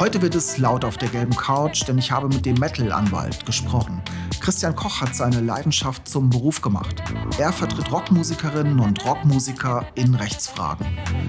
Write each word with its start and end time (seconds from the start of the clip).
Heute 0.00 0.20
wird 0.20 0.34
es 0.34 0.58
laut 0.58 0.84
auf 0.84 0.96
der 0.96 1.08
gelben 1.08 1.36
Couch, 1.36 1.86
denn 1.86 1.98
ich 1.98 2.10
habe 2.10 2.26
mit 2.26 2.44
dem 2.44 2.56
Metal-Anwalt 2.56 3.46
gesprochen. 3.46 4.02
Christian 4.40 4.74
Koch 4.74 5.00
hat 5.00 5.14
seine 5.14 5.40
Leidenschaft 5.40 6.08
zum 6.08 6.30
Beruf 6.30 6.60
gemacht. 6.60 6.96
Er 7.38 7.52
vertritt 7.52 7.92
Rockmusikerinnen 7.92 8.80
und 8.80 9.04
Rockmusiker 9.06 9.86
in 9.94 10.16
Rechtsfragen. 10.16 10.86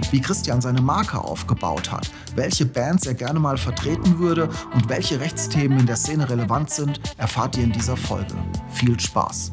Wie 0.09 0.20
Christian 0.20 0.62
seine 0.62 0.82
Marke 0.82 1.20
aufgebaut 1.20 1.92
hat, 1.92 2.09
welche 2.36 2.66
Bands 2.66 3.06
er 3.06 3.14
gerne 3.14 3.40
mal 3.40 3.58
vertreten 3.58 4.18
würde 4.18 4.50
und 4.73 4.90
welche 4.90 5.20
Rechtsthemen 5.20 5.82
in 5.82 5.86
der 5.86 5.95
Szene 5.95 6.28
relevant 6.28 6.72
sind, 6.72 7.00
erfahrt 7.18 7.58
ihr 7.58 7.66
in 7.66 7.72
dieser 7.72 7.95
Folge. 7.95 8.34
Viel 8.70 9.00
Spaß! 9.00 9.52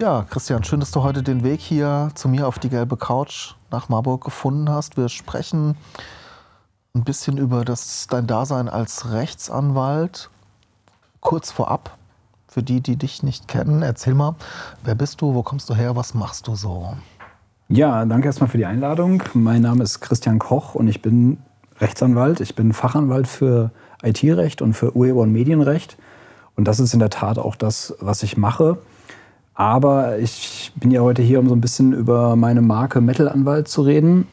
Ja, 0.00 0.24
Christian, 0.30 0.64
schön, 0.64 0.80
dass 0.80 0.92
du 0.92 1.02
heute 1.02 1.22
den 1.22 1.44
Weg 1.44 1.60
hier 1.60 2.10
zu 2.14 2.30
mir 2.30 2.48
auf 2.48 2.58
die 2.58 2.70
gelbe 2.70 2.96
Couch 2.96 3.52
nach 3.70 3.90
Marburg 3.90 4.24
gefunden 4.24 4.70
hast. 4.70 4.96
Wir 4.96 5.10
sprechen 5.10 5.76
ein 6.94 7.04
bisschen 7.04 7.36
über 7.36 7.66
das, 7.66 8.06
dein 8.08 8.26
Dasein 8.26 8.70
als 8.70 9.12
Rechtsanwalt. 9.12 10.30
Kurz 11.20 11.50
vorab, 11.50 11.98
für 12.48 12.62
die, 12.62 12.80
die 12.80 12.96
dich 12.96 13.22
nicht 13.22 13.46
kennen, 13.46 13.82
erzähl 13.82 14.14
mal, 14.14 14.36
wer 14.84 14.94
bist 14.94 15.20
du, 15.20 15.34
wo 15.34 15.42
kommst 15.42 15.68
du 15.68 15.74
her, 15.74 15.96
was 15.96 16.14
machst 16.14 16.46
du 16.46 16.54
so? 16.54 16.94
Ja, 17.68 18.02
danke 18.06 18.28
erstmal 18.28 18.48
für 18.48 18.56
die 18.56 18.64
Einladung. 18.64 19.22
Mein 19.34 19.60
Name 19.60 19.84
ist 19.84 20.00
Christian 20.00 20.38
Koch 20.38 20.74
und 20.74 20.88
ich 20.88 21.02
bin 21.02 21.36
Rechtsanwalt. 21.78 22.40
Ich 22.40 22.54
bin 22.54 22.72
Fachanwalt 22.72 23.28
für 23.28 23.70
IT-Recht 24.02 24.62
und 24.62 24.72
für 24.72 24.96
Urheber- 24.96 25.20
und 25.20 25.32
Medienrecht. 25.32 25.98
Und 26.56 26.64
das 26.64 26.80
ist 26.80 26.94
in 26.94 27.00
der 27.00 27.10
Tat 27.10 27.38
auch 27.38 27.54
das, 27.54 27.94
was 28.00 28.22
ich 28.22 28.38
mache. 28.38 28.78
Aber 29.54 30.18
ich 30.18 30.72
bin 30.76 30.90
ja 30.90 31.00
heute 31.00 31.22
hier, 31.22 31.38
um 31.38 31.48
so 31.48 31.54
ein 31.54 31.60
bisschen 31.60 31.92
über 31.92 32.36
meine 32.36 32.62
Marke 32.62 33.00
Metal-Anwalt 33.00 33.68
zu 33.68 33.82
reden. 33.82 34.26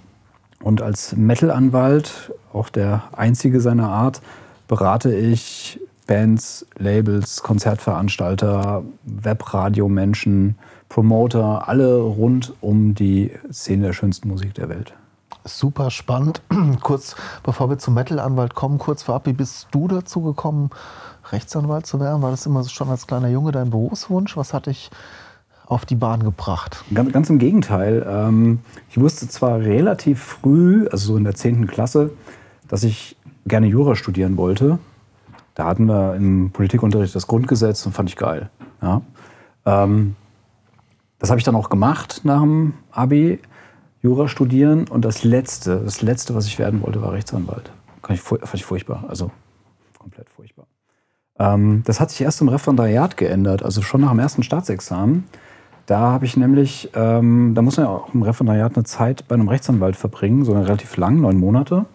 Und 0.63 0.81
als 0.81 1.15
Metal-Anwalt, 1.15 2.33
auch 2.53 2.69
der 2.69 3.03
einzige 3.15 3.61
seiner 3.61 3.89
Art, 3.89 4.21
berate 4.67 5.13
ich 5.13 5.79
Bands, 6.07 6.65
Labels, 6.77 7.43
Konzertveranstalter, 7.43 8.83
Webradiomenschen, 9.03 10.55
Promoter, 10.89 11.67
alle 11.67 11.97
rund 11.97 12.53
um 12.61 12.95
die 12.95 13.31
Szene 13.51 13.87
der 13.87 13.93
schönsten 13.93 14.29
Musik 14.29 14.53
der 14.53 14.69
Welt. 14.69 14.93
Super 15.43 15.91
spannend. 15.91 16.41
kurz 16.81 17.15
bevor 17.43 17.69
wir 17.69 17.77
zum 17.77 17.93
Metal-Anwalt 17.93 18.55
kommen, 18.55 18.77
kurz 18.77 19.03
vorab, 19.03 19.25
wie 19.25 19.33
bist 19.33 19.67
du 19.71 19.87
dazu 19.87 20.21
gekommen, 20.21 20.69
Rechtsanwalt 21.31 21.85
zu 21.85 21.99
werden? 21.99 22.21
War 22.21 22.31
das 22.31 22.45
immer 22.45 22.63
schon 22.63 22.89
als 22.89 23.07
kleiner 23.07 23.29
Junge 23.29 23.51
dein 23.51 23.69
Berufswunsch? 23.69 24.37
Was 24.37 24.53
hat 24.53 24.67
dich 24.67 24.89
auf 25.65 25.85
die 25.85 25.95
Bahn 25.95 26.23
gebracht? 26.23 26.83
Ganz, 26.93 27.11
ganz 27.11 27.29
im 27.29 27.39
Gegenteil. 27.39 28.05
Ähm, 28.07 28.59
ich 28.89 28.99
wusste 28.99 29.27
zwar 29.27 29.59
relativ 29.59 30.21
früh, 30.21 30.87
also 30.91 31.13
so 31.13 31.17
in 31.17 31.23
der 31.23 31.35
10. 31.35 31.67
Klasse, 31.67 32.11
dass 32.67 32.83
ich 32.83 33.17
gerne 33.45 33.67
Jura 33.67 33.95
studieren 33.95 34.37
wollte. 34.37 34.79
Da 35.55 35.65
hatten 35.65 35.85
wir 35.85 36.15
im 36.15 36.51
Politikunterricht 36.51 37.15
das 37.15 37.27
Grundgesetz 37.27 37.85
und 37.85 37.93
fand 37.93 38.09
ich 38.09 38.15
geil. 38.15 38.49
Ja. 38.81 39.01
Ähm, 39.65 40.15
das 41.19 41.29
habe 41.29 41.39
ich 41.39 41.43
dann 41.43 41.55
auch 41.55 41.69
gemacht 41.69 42.21
nach 42.23 42.41
dem 42.41 42.73
Abi, 42.91 43.39
Jura 44.01 44.27
studieren. 44.27 44.87
Und 44.87 45.03
das 45.03 45.23
Letzte, 45.23 45.81
das 45.83 46.01
Letzte, 46.01 46.35
was 46.35 46.45
ich 46.45 46.59
werden 46.59 46.81
wollte, 46.81 47.01
war 47.01 47.11
Rechtsanwalt. 47.11 47.71
Fand 48.03 48.53
ich 48.53 48.65
furchtbar. 48.65 49.05
Also 49.07 49.31
komplett 49.97 50.29
furchtbar. 50.29 50.56
Ähm, 51.39 51.83
das 51.85 51.99
hat 51.99 52.11
sich 52.11 52.21
erst 52.21 52.41
im 52.41 52.49
Referendariat 52.49 53.17
geändert, 53.17 53.63
also 53.63 53.81
schon 53.81 54.01
nach 54.01 54.11
dem 54.11 54.19
ersten 54.19 54.43
Staatsexamen. 54.43 55.25
Da 55.85 55.99
habe 55.99 56.25
ich 56.25 56.35
nämlich, 56.35 56.91
ähm, 56.95 57.53
da 57.55 57.61
muss 57.61 57.77
man 57.77 57.85
ja 57.85 57.91
auch 57.91 58.13
im 58.13 58.21
Referendariat 58.21 58.75
eine 58.75 58.83
Zeit 58.83 59.27
bei 59.27 59.35
einem 59.35 59.47
Rechtsanwalt 59.47 59.95
verbringen, 59.95 60.43
so 60.43 60.53
relativ 60.53 60.97
lang, 60.97 61.21
neun 61.21 61.37
Monate. 61.37 61.85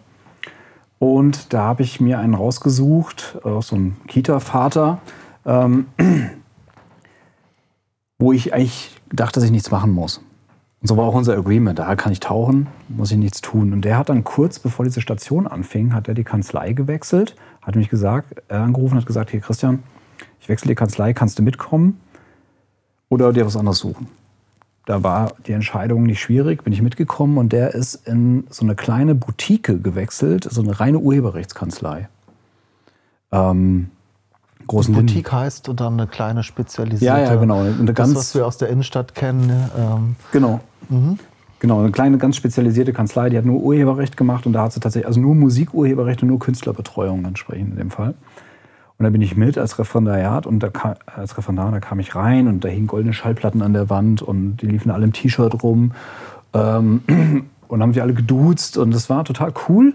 Und 0.97 1.53
da 1.53 1.63
habe 1.63 1.83
ich 1.83 1.99
mir 1.99 2.17
einen 2.17 2.33
rausgesucht, 2.33 3.39
auch 3.43 3.61
so 3.61 3.75
ein 3.75 3.97
Kita-Vater, 4.07 4.99
ähm, 5.45 5.87
wo 8.17 8.31
ich 8.31 8.53
eigentlich 8.53 8.99
dachte, 9.11 9.39
dass 9.39 9.43
ich 9.43 9.51
nichts 9.51 9.69
machen 9.69 9.91
muss. 9.91 10.21
Und 10.81 10.87
so 10.87 10.97
war 10.97 11.05
auch 11.05 11.13
unser 11.13 11.37
Agreement. 11.37 11.77
Da 11.77 11.95
kann 11.95 12.11
ich 12.11 12.19
tauchen, 12.19 12.67
muss 12.89 13.11
ich 13.11 13.17
nichts 13.17 13.41
tun. 13.41 13.73
Und 13.73 13.83
der 13.83 13.97
hat 13.97 14.09
dann 14.09 14.23
kurz 14.23 14.59
bevor 14.59 14.85
diese 14.85 15.01
Station 15.01 15.45
anfing, 15.45 15.93
hat 15.93 16.07
er 16.07 16.13
die 16.13 16.23
Kanzlei 16.23 16.73
gewechselt, 16.73 17.35
hat 17.65 17.75
mich 17.75 17.89
gesagt, 17.89 18.35
er 18.47 18.61
angerufen, 18.61 18.97
hat 18.97 19.05
gesagt, 19.05 19.31
hier 19.31 19.39
Christian, 19.39 19.83
ich 20.39 20.49
wechsle 20.49 20.69
die 20.69 20.75
Kanzlei, 20.75 21.13
kannst 21.13 21.39
du 21.39 21.43
mitkommen 21.43 21.99
oder 23.09 23.33
dir 23.33 23.45
was 23.45 23.55
anderes 23.55 23.79
suchen? 23.79 24.07
Da 24.85 25.01
war 25.01 25.33
die 25.47 25.53
Entscheidung 25.53 26.03
nicht 26.03 26.19
schwierig, 26.19 26.63
bin 26.63 26.73
ich 26.73 26.81
mitgekommen 26.81 27.37
und 27.37 27.53
der 27.53 27.73
ist 27.73 28.05
in 28.05 28.45
so 28.49 28.65
eine 28.65 28.75
kleine 28.75 29.15
Boutique 29.15 29.81
gewechselt, 29.81 30.45
so 30.49 30.61
eine 30.61 30.79
reine 30.79 30.99
Urheberrechtskanzlei. 30.99 32.09
Ähm, 33.31 33.89
großen 34.67 34.93
Boutique 34.93 35.31
heißt 35.31 35.71
dann 35.75 35.93
eine 35.93 36.07
kleine 36.07 36.43
spezialisierte. 36.43 37.05
Ja, 37.05 37.19
ja, 37.19 37.35
genau. 37.35 37.61
Eine 37.61 37.93
ganz, 37.93 38.13
das, 38.13 38.17
was 38.17 38.35
wir 38.35 38.45
aus 38.45 38.57
der 38.57 38.69
Innenstadt 38.69 39.15
kennen. 39.15 39.69
Ähm, 39.77 40.15
genau. 40.33 40.59
Mhm. 40.89 41.17
Genau, 41.63 41.79
eine 41.79 41.91
kleine, 41.91 42.17
ganz 42.17 42.35
spezialisierte 42.35 42.91
Kanzlei, 42.91 43.29
die 43.29 43.37
hat 43.37 43.45
nur 43.45 43.61
Urheberrecht 43.61 44.17
gemacht 44.17 44.45
und 44.45 44.51
da 44.51 44.63
hat 44.63 44.73
sie 44.73 44.81
tatsächlich, 44.81 45.07
also 45.07 45.21
nur 45.21 45.33
Musikurheberrecht 45.33 46.21
und 46.21 46.27
nur 46.27 46.37
Künstlerbetreuung 46.37 47.23
entsprechend 47.23 47.71
in 47.71 47.77
dem 47.77 47.89
Fall. 47.89 48.15
Und 48.97 49.05
da 49.05 49.09
bin 49.09 49.21
ich 49.21 49.37
mit 49.37 49.57
als 49.57 49.79
Referendariat 49.79 50.45
und 50.45 50.59
da 50.59 50.67
kam, 50.67 50.95
als 51.05 51.37
Referendar, 51.37 51.71
da 51.71 51.79
kam 51.79 52.01
ich 52.01 52.15
rein 52.15 52.49
und 52.49 52.65
da 52.65 52.67
hingen 52.67 52.87
goldene 52.87 53.13
Schallplatten 53.13 53.61
an 53.61 53.71
der 53.71 53.89
Wand 53.89 54.21
und 54.21 54.57
die 54.57 54.65
liefen 54.65 54.91
alle 54.91 55.05
im 55.05 55.13
T-Shirt 55.13 55.63
rum 55.63 55.93
ähm, 56.53 57.01
und 57.69 57.81
haben 57.81 57.93
sich 57.93 58.01
alle 58.01 58.13
geduzt 58.13 58.77
und 58.77 58.93
das 58.93 59.09
war 59.09 59.23
total 59.23 59.53
cool, 59.69 59.93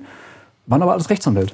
waren 0.69 0.81
aber 0.81 0.93
alles 0.95 1.11
Rechtsanwälte. 1.11 1.53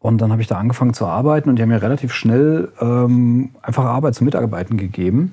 Und 0.00 0.20
dann 0.20 0.32
habe 0.32 0.42
ich 0.42 0.48
da 0.48 0.58
angefangen 0.58 0.92
zu 0.92 1.06
arbeiten 1.06 1.48
und 1.48 1.56
die 1.56 1.62
haben 1.62 1.70
mir 1.70 1.80
relativ 1.80 2.12
schnell 2.12 2.68
ähm, 2.78 3.52
einfache 3.62 3.88
Arbeit 3.88 4.16
zum 4.16 4.26
Mitarbeiten 4.26 4.76
gegeben. 4.76 5.32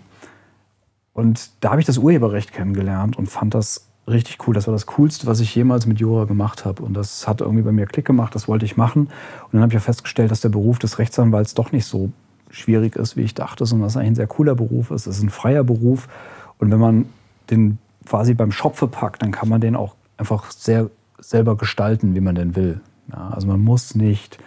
Und 1.16 1.50
da 1.62 1.72
habe 1.72 1.80
ich 1.80 1.88
das 1.88 1.98
Urheberrecht 1.98 2.52
kennengelernt 2.52 3.18
und 3.18 3.28
fand 3.28 3.54
das 3.54 3.88
richtig 4.06 4.46
cool. 4.46 4.54
Das 4.54 4.68
war 4.68 4.74
das 4.74 4.86
Coolste, 4.86 5.26
was 5.28 5.40
ich 5.40 5.56
jemals 5.56 5.86
mit 5.86 5.98
Jura 6.00 6.26
gemacht 6.26 6.66
habe. 6.66 6.84
Und 6.84 6.94
das 6.94 7.26
hat 7.26 7.40
irgendwie 7.40 7.64
bei 7.64 7.72
mir 7.72 7.86
Klick 7.86 8.06
gemacht, 8.06 8.36
das 8.36 8.50
wollte 8.50 8.66
ich 8.66 8.76
machen. 8.76 9.04
Und 9.04 9.54
dann 9.54 9.62
habe 9.62 9.70
ich 9.70 9.76
ja 9.76 9.80
festgestellt, 9.80 10.30
dass 10.30 10.42
der 10.42 10.50
Beruf 10.50 10.78
des 10.78 11.00
Rechtsanwalts 11.00 11.54
doch 11.54 11.72
nicht 11.72 11.86
so 11.86 12.12
schwierig 12.50 12.98
ist, 12.98 13.16
wie 13.16 13.22
ich 13.22 13.34
dachte, 13.34 13.66
sondern 13.66 13.86
dass 13.86 13.94
es 13.94 13.98
eigentlich 13.98 14.12
ein 14.12 14.16
sehr 14.16 14.28
cooler 14.28 14.56
Beruf 14.56 14.92
ist. 14.92 15.08
Es 15.08 15.18
ist 15.18 15.24
ein 15.24 15.30
freier 15.30 15.64
Beruf. 15.64 16.10
Und 16.60 16.70
wenn 16.70 16.80
man 16.80 17.06
den 17.50 17.78
quasi 18.06 18.34
beim 18.34 18.52
Schopfe 18.52 18.88
packt, 18.88 19.22
dann 19.22 19.32
kann 19.32 19.48
man 19.48 19.62
den 19.62 19.78
auch 19.78 19.96
einfach 20.18 20.52
sehr 20.52 20.90
selber 21.18 21.56
gestalten, 21.56 22.14
wie 22.14 22.22
man 22.22 22.36
denn 22.36 22.58
will. 22.58 22.82
Ja, 23.10 23.30
also 23.30 23.48
man 23.48 23.62
muss 23.62 23.96
nicht 23.96 24.38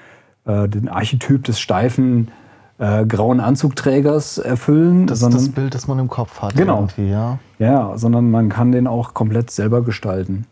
äh, 0.44 0.68
den 0.68 0.90
Archetyp 0.90 1.44
des 1.44 1.58
steifen 1.58 2.28
äh, 2.78 3.04
grauen 3.06 3.40
Anzugträgers 3.40 4.38
erfüllen. 4.38 5.06
Das 5.06 5.22
ist 5.22 5.34
das 5.34 5.48
Bild, 5.50 5.74
das 5.74 5.88
man 5.88 5.98
im 5.98 6.08
Kopf 6.08 6.40
hat. 6.40 6.56
Genau. 6.56 6.86
Ja. 6.96 7.38
ja, 7.58 7.98
sondern 7.98 8.30
man 8.30 8.48
kann 8.48 8.72
den 8.72 8.86
auch 8.86 9.14
komplett 9.14 9.50
selber 9.50 9.82
gestalten. 9.82 10.46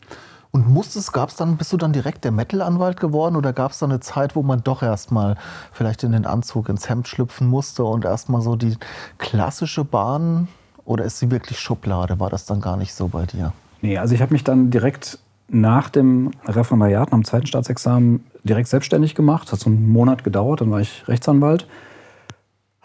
Und 0.51 0.69
musstest, 0.69 1.13
gab 1.13 1.29
es 1.29 1.37
dann, 1.37 1.57
bist 1.57 1.73
du 1.73 1.77
dann 1.77 1.93
direkt 1.93 2.25
der 2.25 2.33
Metal-Anwalt 2.33 2.99
geworden 2.99 3.37
oder 3.37 3.53
gab 3.53 3.73
es 3.73 3.79
dann 3.79 3.91
eine 3.91 4.01
Zeit, 4.01 4.35
wo 4.35 4.43
man 4.43 4.65
doch 4.65 4.83
erstmal 4.83 5.37
vielleicht 5.73 6.03
in 6.03 6.13
den 6.13 6.25
Anzug, 6.25 6.69
ins 6.69 6.89
Hemd 6.89 7.09
schlüpfen 7.09 7.47
musste 7.47 7.85
und 7.85 8.05
erstmal 8.05 8.41
so 8.41 8.57
die 8.57 8.77
klassische 9.19 9.85
Bahn 9.85 10.49
oder 10.85 11.05
ist 11.05 11.19
sie 11.19 11.31
wirklich 11.31 11.59
Schublade? 11.59 12.19
War 12.21 12.31
das 12.31 12.47
dann 12.47 12.61
gar 12.61 12.77
nicht 12.77 12.95
so 12.95 13.09
bei 13.09 13.27
dir? 13.27 13.53
Nee, 13.83 13.99
also 13.99 14.15
ich 14.15 14.23
habe 14.23 14.33
mich 14.33 14.45
dann 14.45 14.71
direkt 14.71 15.19
nach 15.49 15.91
dem 15.91 16.33
Referendariat, 16.47 17.11
nach 17.11 17.19
dem 17.19 17.25
zweiten 17.25 17.47
Staatsexamen, 17.47 18.25
direkt 18.43 18.69
selbstständig 18.69 19.15
gemacht. 19.15 19.45
Das 19.45 19.53
hat 19.53 19.61
so 19.61 19.71
einen 19.71 19.87
Monat 19.93 20.25
gedauert, 20.25 20.63
dann 20.63 20.71
war 20.71 20.81
ich 20.81 21.07
Rechtsanwalt 21.07 21.67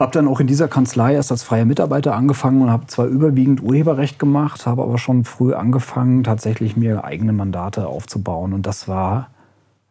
habe 0.02 0.12
dann 0.12 0.28
auch 0.28 0.40
in 0.40 0.48
dieser 0.48 0.68
Kanzlei 0.68 1.14
erst 1.14 1.32
als 1.32 1.44
freier 1.44 1.66
Mitarbeiter 1.66 2.16
angefangen 2.16 2.62
und 2.62 2.72
habe 2.72 2.88
zwar 2.88 3.06
überwiegend 3.06 3.62
Urheberrecht 3.62 4.20
gemacht, 4.20 4.66
habe 4.66 4.82
aber 4.82 4.98
schon 4.98 5.24
früh 5.26 5.54
angefangen, 5.54 6.24
tatsächlich 6.24 6.76
mir 6.76 7.04
eigene 7.04 7.34
Mandate 7.34 7.88
aufzubauen. 7.88 8.54
Und 8.54 8.66
das 8.66 8.88
war 8.88 9.30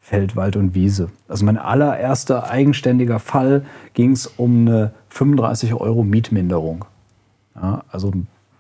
Feld, 0.01 0.35
Wald 0.35 0.57
und 0.57 0.75
Wiese. 0.75 1.11
Also 1.29 1.45
mein 1.45 1.57
allererster 1.57 2.51
eigenständiger 2.51 3.21
Fall 3.21 3.65
ging 3.95 4.13
es 4.13 4.27
um 4.27 4.67
eine 4.67 4.93
35 5.11 5.75
Euro 5.75 6.03
Mietminderung. 6.03 6.85
Ja, 7.55 7.85
also 7.89 8.13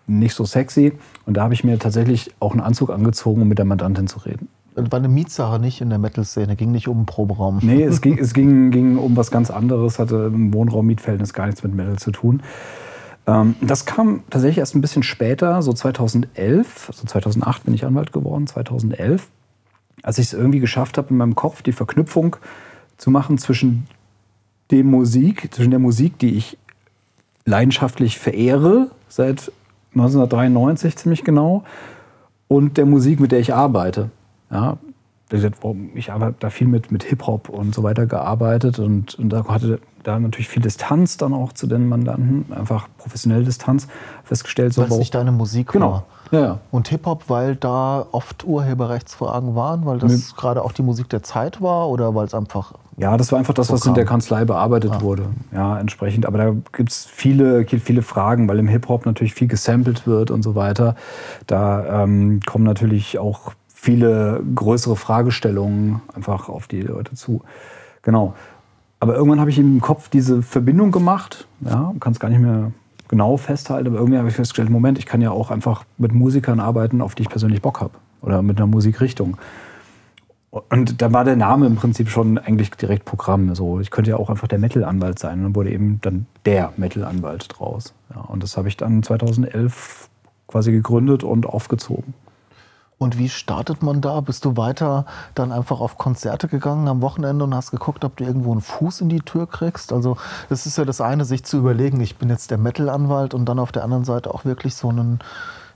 nicht 0.07 0.35
so 0.35 0.45
sexy. 0.45 0.93
Und 1.27 1.37
da 1.37 1.43
habe 1.43 1.55
ich 1.55 1.65
mir 1.65 1.79
tatsächlich 1.79 2.33
auch 2.39 2.53
einen 2.53 2.61
Anzug 2.61 2.91
angezogen, 2.91 3.43
um 3.43 3.49
mit 3.49 3.59
der 3.59 3.65
Mandantin 3.65 4.07
zu 4.07 4.21
reden. 4.21 4.49
War 4.91 4.99
eine 4.99 5.09
Mietsache 5.09 5.59
nicht 5.59 5.81
in 5.81 5.91
der 5.91 5.99
Metal-Szene, 5.99 6.57
ging 6.57 6.71
nicht 6.71 6.89
um 6.89 6.99
einen 6.99 7.07
Proberaum. 7.07 7.59
Nee, 7.63 7.83
es 7.83 8.01
ging, 8.01 8.19
es 8.19 8.33
ging, 8.35 8.71
ging 8.71 8.97
um 8.99 9.17
was 9.17 9.31
ganz 9.31 9.51
anderes, 9.51 9.99
hatte 9.99 10.31
im 10.33 10.53
Wohnraum-Mietverhältnis 10.53 11.33
gar 11.33 11.47
nichts 11.47 11.63
mit 11.63 11.75
Metal 11.75 11.99
zu 11.99 12.11
tun. 12.13 12.43
Ähm, 13.27 13.55
das 13.61 13.87
kam 13.87 14.23
tatsächlich 14.31 14.59
erst 14.59 14.75
ein 14.75 14.81
bisschen 14.81 15.03
später, 15.03 15.63
so 15.63 15.73
2011, 15.73 16.89
also 16.89 17.07
2008 17.07 17.65
bin 17.65 17.75
ich 17.75 17.85
Anwalt 17.85 18.13
geworden, 18.13 18.47
2011, 18.47 19.29
als 20.03 20.19
ich 20.19 20.27
es 20.27 20.33
irgendwie 20.33 20.61
geschafft 20.61 20.99
habe, 20.99 21.09
in 21.11 21.17
meinem 21.17 21.35
Kopf 21.35 21.63
die 21.63 21.73
Verknüpfung 21.73 22.37
zu 22.97 23.11
machen 23.11 23.39
zwischen 23.39 23.87
dem 24.71 24.91
Musik, 24.91 25.53
zwischen 25.53 25.71
der 25.71 25.81
Musik, 25.81 26.19
die 26.19 26.37
ich 26.37 26.59
leidenschaftlich 27.45 28.19
verehre, 28.19 28.91
seit 29.09 29.53
1993 29.95 30.97
ziemlich 30.97 31.25
genau, 31.25 31.65
und 32.49 32.77
der 32.77 32.87
Musik, 32.87 33.21
mit 33.21 33.33
der 33.33 33.41
ich 33.41 33.55
arbeite. 33.55 34.11
Ja, 34.51 34.79
ich 35.33 36.11
habe 36.11 36.35
da 36.41 36.51
viel 36.51 36.67
mit, 36.67 36.91
mit 36.91 37.05
Hip-Hop 37.05 37.49
und 37.49 37.73
so 37.75 37.83
weiter 37.85 38.07
gearbeitet 38.07 38.79
und, 38.81 39.15
und 39.17 39.29
da 39.31 39.45
hatte 39.47 39.79
da 40.03 40.19
natürlich 40.19 40.49
viel 40.49 40.63
Distanz 40.63 41.19
dann 41.19 41.35
auch 41.35 41.53
zu 41.53 41.67
den 41.67 41.89
Mandanten, 41.89 42.47
einfach 42.53 42.89
professionelle 42.99 43.45
Distanz 43.45 43.87
festgestellt. 44.25 44.77
Weil 44.77 44.89
es 44.89 44.97
nicht 44.99 45.15
deine 45.15 45.31
Musik 45.31 45.69
genau. 45.73 45.93
war. 45.93 46.05
Ja, 46.33 46.41
ja. 46.41 46.59
Und 46.71 46.89
Hip-Hop, 46.89 47.25
weil 47.29 47.55
da 47.57 48.07
oft 48.13 48.45
Urheberrechtsfragen 48.45 49.55
waren, 49.55 49.85
weil 49.85 49.99
das 49.99 50.11
Mit- 50.13 50.37
gerade 50.37 50.65
auch 50.65 50.73
die 50.73 50.83
Musik 50.83 51.09
der 51.11 51.23
Zeit 51.23 51.61
war 51.61 51.89
oder 51.89 52.15
weil 52.15 52.27
es 52.27 52.35
einfach. 52.35 52.73
Ja, 52.97 53.17
das 53.17 53.31
war 53.33 53.39
einfach 53.39 53.55
das, 53.55 53.71
was 53.73 53.87
in 53.87 53.95
der 53.95 54.05
Kanzlei 54.05 54.45
bearbeitet 54.45 54.93
Ah. 54.95 55.01
wurde. 55.01 55.27
Ja, 55.53 55.79
entsprechend. 55.79 56.27
Aber 56.27 56.39
da 56.39 56.55
gibt 56.73 56.91
es 56.91 57.07
viele, 57.07 57.65
viele 57.67 58.03
Fragen, 58.03 58.49
weil 58.49 58.59
im 58.59 58.69
Hip-Hop 58.69 59.07
natürlich 59.07 59.35
viel 59.35 59.49
gesampelt 59.49 60.07
wird 60.07 60.31
und 60.31 60.43
so 60.43 60.55
weiter. 60.55 60.97
Da 61.47 62.03
ähm, 62.05 62.41
kommen 62.47 62.65
natürlich 62.65 63.19
auch 63.19 63.53
viele 63.81 64.43
größere 64.55 64.95
Fragestellungen 64.95 66.03
einfach 66.15 66.51
auf 66.51 66.69
die 66.69 66.83
Leute 66.83 67.15
zu. 67.15 67.41
Genau. 68.03 68.35
Aber 68.99 69.15
irgendwann 69.15 69.41
habe 69.41 69.49
ich 69.49 69.59
im 69.59 69.81
Kopf 69.81 70.11
diese 70.11 70.43
Verbindung 70.43 70.91
gemacht. 70.91 71.47
Ja, 71.63 71.95
kann 71.99 72.13
es 72.13 72.21
gar 72.21 72.29
nicht 72.29 72.41
mehr 72.41 72.73
genau 73.09 73.39
festhalten, 73.39 73.89
aber 73.89 73.97
irgendwie 73.97 74.19
habe 74.19 74.29
ich 74.29 74.35
festgestellt, 74.35 74.69
Moment, 74.69 74.99
ich 74.99 75.07
kann 75.07 75.23
ja 75.23 75.31
auch 75.31 75.51
einfach 75.51 75.85
mit 75.97 76.13
Musikern 76.13 76.61
arbeiten, 76.61 77.01
auf 77.01 77.15
die 77.15 77.23
ich 77.23 77.31
persönlich 77.31 77.63
Bock 77.63 77.81
habe. 77.81 77.95
Oder 78.21 78.43
mit 78.43 78.59
einer 78.59 78.67
Musikrichtung. 78.67 79.39
Und 80.51 81.01
da 81.01 81.11
war 81.15 81.25
der 81.25 81.37
Name 81.37 81.65
im 81.67 81.77
Prinzip 81.77 82.11
schon 82.11 82.37
eigentlich 82.37 82.73
direkt 82.73 83.07
Programm. 83.07 83.55
So, 83.55 83.81
ich 83.81 83.91
könnte 83.91 84.11
ja 84.11 84.17
auch 84.19 84.29
einfach 84.29 84.49
der 84.49 84.59
Metal-Anwalt 84.59 85.19
sein. 85.19 85.39
Und 85.39 85.45
dann 85.45 85.55
wurde 85.57 85.71
eben 85.71 86.01
dann 86.03 86.27
der 86.45 86.75
Metal-Anwalt 86.77 87.49
draus. 87.49 87.95
Ja, 88.15 88.21
und 88.21 88.43
das 88.43 88.59
habe 88.59 88.69
ich 88.69 88.77
dann 88.77 89.03
2011 89.03 90.11
quasi 90.49 90.71
gegründet 90.71 91.25
und 91.25 91.47
aufgezogen. 91.47 92.13
Und 93.03 93.17
wie 93.17 93.31
startet 93.31 93.83
man 93.83 94.03
da? 94.03 94.21
Bist 94.21 94.45
du 94.45 94.59
weiter 94.59 95.07
dann 95.35 95.53
einfach 95.53 95.81
auf 95.81 95.97
Konzerte 95.97 96.49
gegangen 96.49 96.87
am 96.87 97.01
Wochenende 97.01 97.45
und 97.45 97.55
hast 97.55 97.71
geguckt, 97.71 98.05
ob 98.05 98.19
du 98.19 98.25
irgendwo 98.25 98.53
einen 98.53 98.61
Fuß 98.61 99.01
in 99.01 99.09
die 99.09 99.21
Tür 99.21 99.47
kriegst? 99.47 99.95
Also, 99.95 100.19
das 100.51 100.67
ist 100.67 100.77
ja 100.77 100.85
das 100.85 101.01
eine, 101.01 101.25
sich 101.25 101.43
zu 101.43 101.57
überlegen, 101.57 101.99
ich 102.03 102.17
bin 102.17 102.29
jetzt 102.29 102.51
der 102.51 102.59
Metal-Anwalt 102.59 103.33
und 103.33 103.47
dann 103.47 103.59
auf 103.59 103.73
der 103.73 103.85
anderen 103.85 104.05
Seite 104.05 104.35
auch 104.35 104.45
wirklich 104.45 104.75
so 104.75 104.91
einen, 104.91 105.21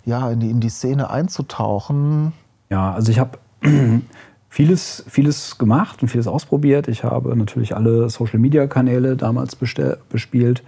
ja, 0.05 0.31
in 0.31 0.41
die, 0.41 0.51
in 0.51 0.61
die 0.61 0.69
Szene 0.69 1.09
einzutauchen. 1.09 2.35
Ja, 2.69 2.93
also 2.93 3.11
ich 3.11 3.19
habe 3.19 3.39
vieles, 4.51 5.03
vieles 5.09 5.57
gemacht 5.57 6.03
und 6.03 6.09
vieles 6.09 6.27
ausprobiert. 6.27 6.89
Ich 6.89 7.05
habe 7.05 7.35
natürlich 7.35 7.75
alle 7.75 8.11
Social-Media-Kanäle 8.11 9.17
damals 9.17 9.57
bespielt. 9.57 10.63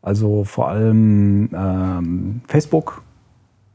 Also 0.00 0.44
vor 0.44 0.70
allem 0.70 1.50
ähm, 1.52 2.40
Facebook. 2.48 3.02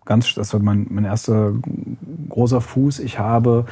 Ganz, 0.05 0.33
das 0.35 0.53
war 0.53 0.61
mein, 0.61 0.87
mein 0.89 1.05
erster 1.05 1.53
großer 2.29 2.61
Fuß. 2.61 2.99
Ich 2.99 3.19
habe 3.19 3.65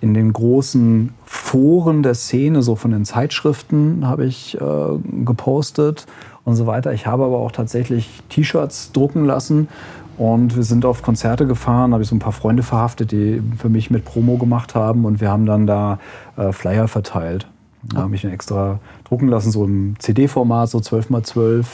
in 0.00 0.14
den 0.14 0.32
großen 0.32 1.12
Foren 1.24 2.02
der 2.02 2.14
Szene, 2.14 2.62
so 2.62 2.76
von 2.76 2.90
den 2.90 3.04
Zeitschriften, 3.04 4.06
habe 4.06 4.26
ich 4.26 4.56
äh, 4.60 4.64
gepostet 5.24 6.06
und 6.44 6.56
so 6.56 6.66
weiter. 6.66 6.92
Ich 6.92 7.06
habe 7.06 7.24
aber 7.24 7.38
auch 7.38 7.52
tatsächlich 7.52 8.08
T-Shirts 8.28 8.92
drucken 8.92 9.24
lassen 9.24 9.68
und 10.16 10.56
wir 10.56 10.62
sind 10.62 10.84
auf 10.84 11.02
Konzerte 11.02 11.46
gefahren, 11.46 11.92
habe 11.92 12.02
ich 12.02 12.08
so 12.08 12.14
ein 12.16 12.20
paar 12.20 12.32
Freunde 12.32 12.62
verhaftet, 12.62 13.12
die 13.12 13.42
für 13.56 13.68
mich 13.68 13.90
mit 13.90 14.04
Promo 14.04 14.36
gemacht 14.36 14.74
haben 14.74 15.04
und 15.04 15.20
wir 15.20 15.30
haben 15.30 15.46
dann 15.46 15.66
da 15.66 15.98
äh, 16.36 16.52
Flyer 16.52 16.88
verteilt. 16.88 17.48
Da 17.82 18.02
habe 18.02 18.14
ich 18.14 18.24
ihn 18.24 18.30
extra 18.30 18.80
drucken 19.04 19.28
lassen, 19.28 19.50
so 19.50 19.64
im 19.64 19.94
CD-Format, 19.98 20.68
so 20.68 20.78
12x12. 20.78 21.64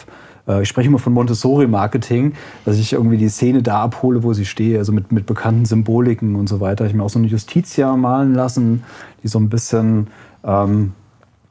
Äh, 0.48 0.62
Ich 0.62 0.68
spreche 0.68 0.88
immer 0.88 0.98
von 0.98 1.12
Montessori-Marketing, 1.12 2.34
dass 2.64 2.76
ich 2.78 2.92
irgendwie 2.92 3.16
die 3.16 3.28
Szene 3.28 3.62
da 3.62 3.82
abhole, 3.82 4.22
wo 4.22 4.32
sie 4.32 4.44
stehe, 4.44 4.78
also 4.78 4.92
mit, 4.92 5.12
mit 5.12 5.26
bekannten 5.26 5.64
Symboliken 5.64 6.36
und 6.36 6.48
so 6.48 6.60
weiter. 6.60 6.84
Ich 6.84 6.90
habe 6.90 6.98
mir 6.98 7.04
auch 7.04 7.10
so 7.10 7.18
eine 7.18 7.28
Justitia 7.28 7.96
malen 7.96 8.34
lassen, 8.34 8.84
die 9.22 9.28
so 9.28 9.38
ein 9.38 9.48
bisschen, 9.48 10.08
ähm, 10.44 10.92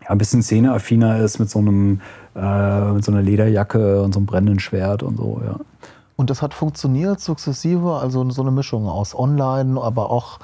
ja, 0.01 0.09
ein 0.09 0.17
bisschen 0.17 0.43
szeneaffiner 0.43 1.19
ist 1.19 1.39
mit 1.39 1.49
so, 1.49 1.59
einem, 1.59 2.01
äh, 2.35 2.91
mit 2.91 3.03
so 3.03 3.11
einer 3.11 3.21
Lederjacke 3.21 4.01
und 4.01 4.13
so 4.13 4.19
einem 4.19 4.25
brennenden 4.25 4.59
Schwert 4.59 5.03
und 5.03 5.17
so, 5.17 5.41
ja. 5.45 5.59
Und 6.15 6.29
das 6.29 6.43
hat 6.43 6.53
funktioniert 6.53 7.19
sukzessive, 7.19 7.95
also 7.95 8.29
so 8.29 8.43
eine 8.43 8.51
Mischung 8.51 8.87
aus 8.87 9.17
Online, 9.17 9.81
aber 9.81 10.11
auch 10.11 10.37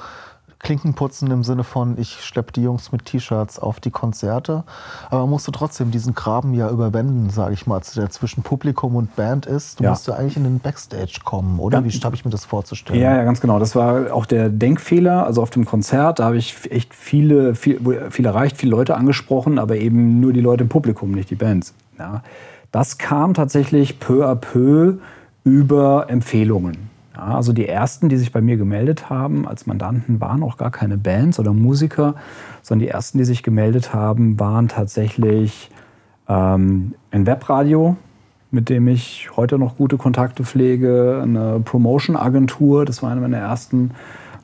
Klinkenputzen 0.59 1.31
im 1.31 1.43
Sinne 1.43 1.63
von, 1.63 1.97
ich 1.97 2.21
schleppe 2.23 2.51
die 2.51 2.61
Jungs 2.63 2.91
mit 2.91 3.05
T-Shirts 3.05 3.59
auf 3.59 3.79
die 3.79 3.91
Konzerte. 3.91 4.63
Aber 5.09 5.21
man 5.21 5.29
musste 5.29 5.51
trotzdem 5.51 5.89
diesen 5.89 6.13
Graben 6.13 6.53
ja 6.53 6.69
überwinden, 6.69 7.29
sage 7.29 7.53
ich 7.53 7.65
mal, 7.65 7.81
der 7.95 8.09
zwischen 8.09 8.43
Publikum 8.43 8.95
und 8.97 9.15
Band 9.15 9.45
ist. 9.45 9.79
Du 9.79 9.85
Ja. 9.85 9.91
musst 9.91 10.07
ja 10.07 10.15
eigentlich 10.15 10.35
in 10.37 10.43
den 10.43 10.59
Backstage 10.59 11.21
kommen, 11.23 11.59
oder? 11.59 11.79
Ja. 11.79 11.85
Wie 11.85 11.89
habe 11.99 12.15
ich 12.15 12.25
mir 12.25 12.31
das 12.31 12.43
vorzustellen? 12.45 12.99
Ja, 12.99 13.15
ja, 13.15 13.23
ganz 13.23 13.39
genau. 13.39 13.57
Das 13.57 13.73
war 13.75 14.13
auch 14.13 14.25
der 14.25 14.49
Denkfehler. 14.49 15.25
Also 15.25 15.41
auf 15.41 15.49
dem 15.49 15.65
Konzert, 15.65 16.19
da 16.19 16.25
habe 16.25 16.37
ich 16.37 16.69
echt 16.71 16.93
viele, 16.93 17.55
viel, 17.55 17.79
viel 18.11 18.25
erreicht, 18.25 18.57
viele 18.57 18.71
Leute 18.71 18.95
angesprochen, 18.95 19.59
aber 19.59 19.77
eben 19.77 20.19
nur 20.19 20.33
die 20.33 20.41
Leute 20.41 20.63
im 20.63 20.69
Publikum, 20.69 21.11
nicht 21.11 21.29
die 21.29 21.35
Bands. 21.35 21.73
Ja. 21.97 22.21
Das 22.71 22.97
kam 22.97 23.33
tatsächlich 23.33 23.99
peu 23.99 24.25
à 24.29 24.35
peu 24.35 24.95
über 25.45 26.05
Empfehlungen. 26.09 26.88
Ja, 27.19 27.35
also 27.35 27.51
die 27.51 27.67
ersten, 27.67 28.07
die 28.07 28.15
sich 28.15 28.31
bei 28.31 28.39
mir 28.39 28.55
gemeldet 28.55 29.09
haben 29.09 29.45
als 29.45 29.67
Mandanten, 29.67 30.21
waren 30.21 30.41
auch 30.41 30.55
gar 30.55 30.71
keine 30.71 30.97
Bands 30.97 31.37
oder 31.37 31.51
Musiker, 31.51 32.15
sondern 32.61 32.85
die 32.85 32.91
ersten, 32.91 33.17
die 33.17 33.25
sich 33.25 33.43
gemeldet 33.43 33.93
haben, 33.93 34.39
waren 34.39 34.69
tatsächlich 34.69 35.69
ähm, 36.29 36.93
ein 37.11 37.25
Webradio, 37.25 37.97
mit 38.51 38.69
dem 38.69 38.87
ich 38.87 39.31
heute 39.35 39.59
noch 39.59 39.75
gute 39.75 39.97
Kontakte 39.97 40.45
pflege, 40.45 41.19
eine 41.21 41.59
Promotion-Agentur, 41.59 42.85
das 42.85 43.03
war 43.03 43.11
eine 43.11 43.19
meiner 43.19 43.37
ersten 43.37 43.91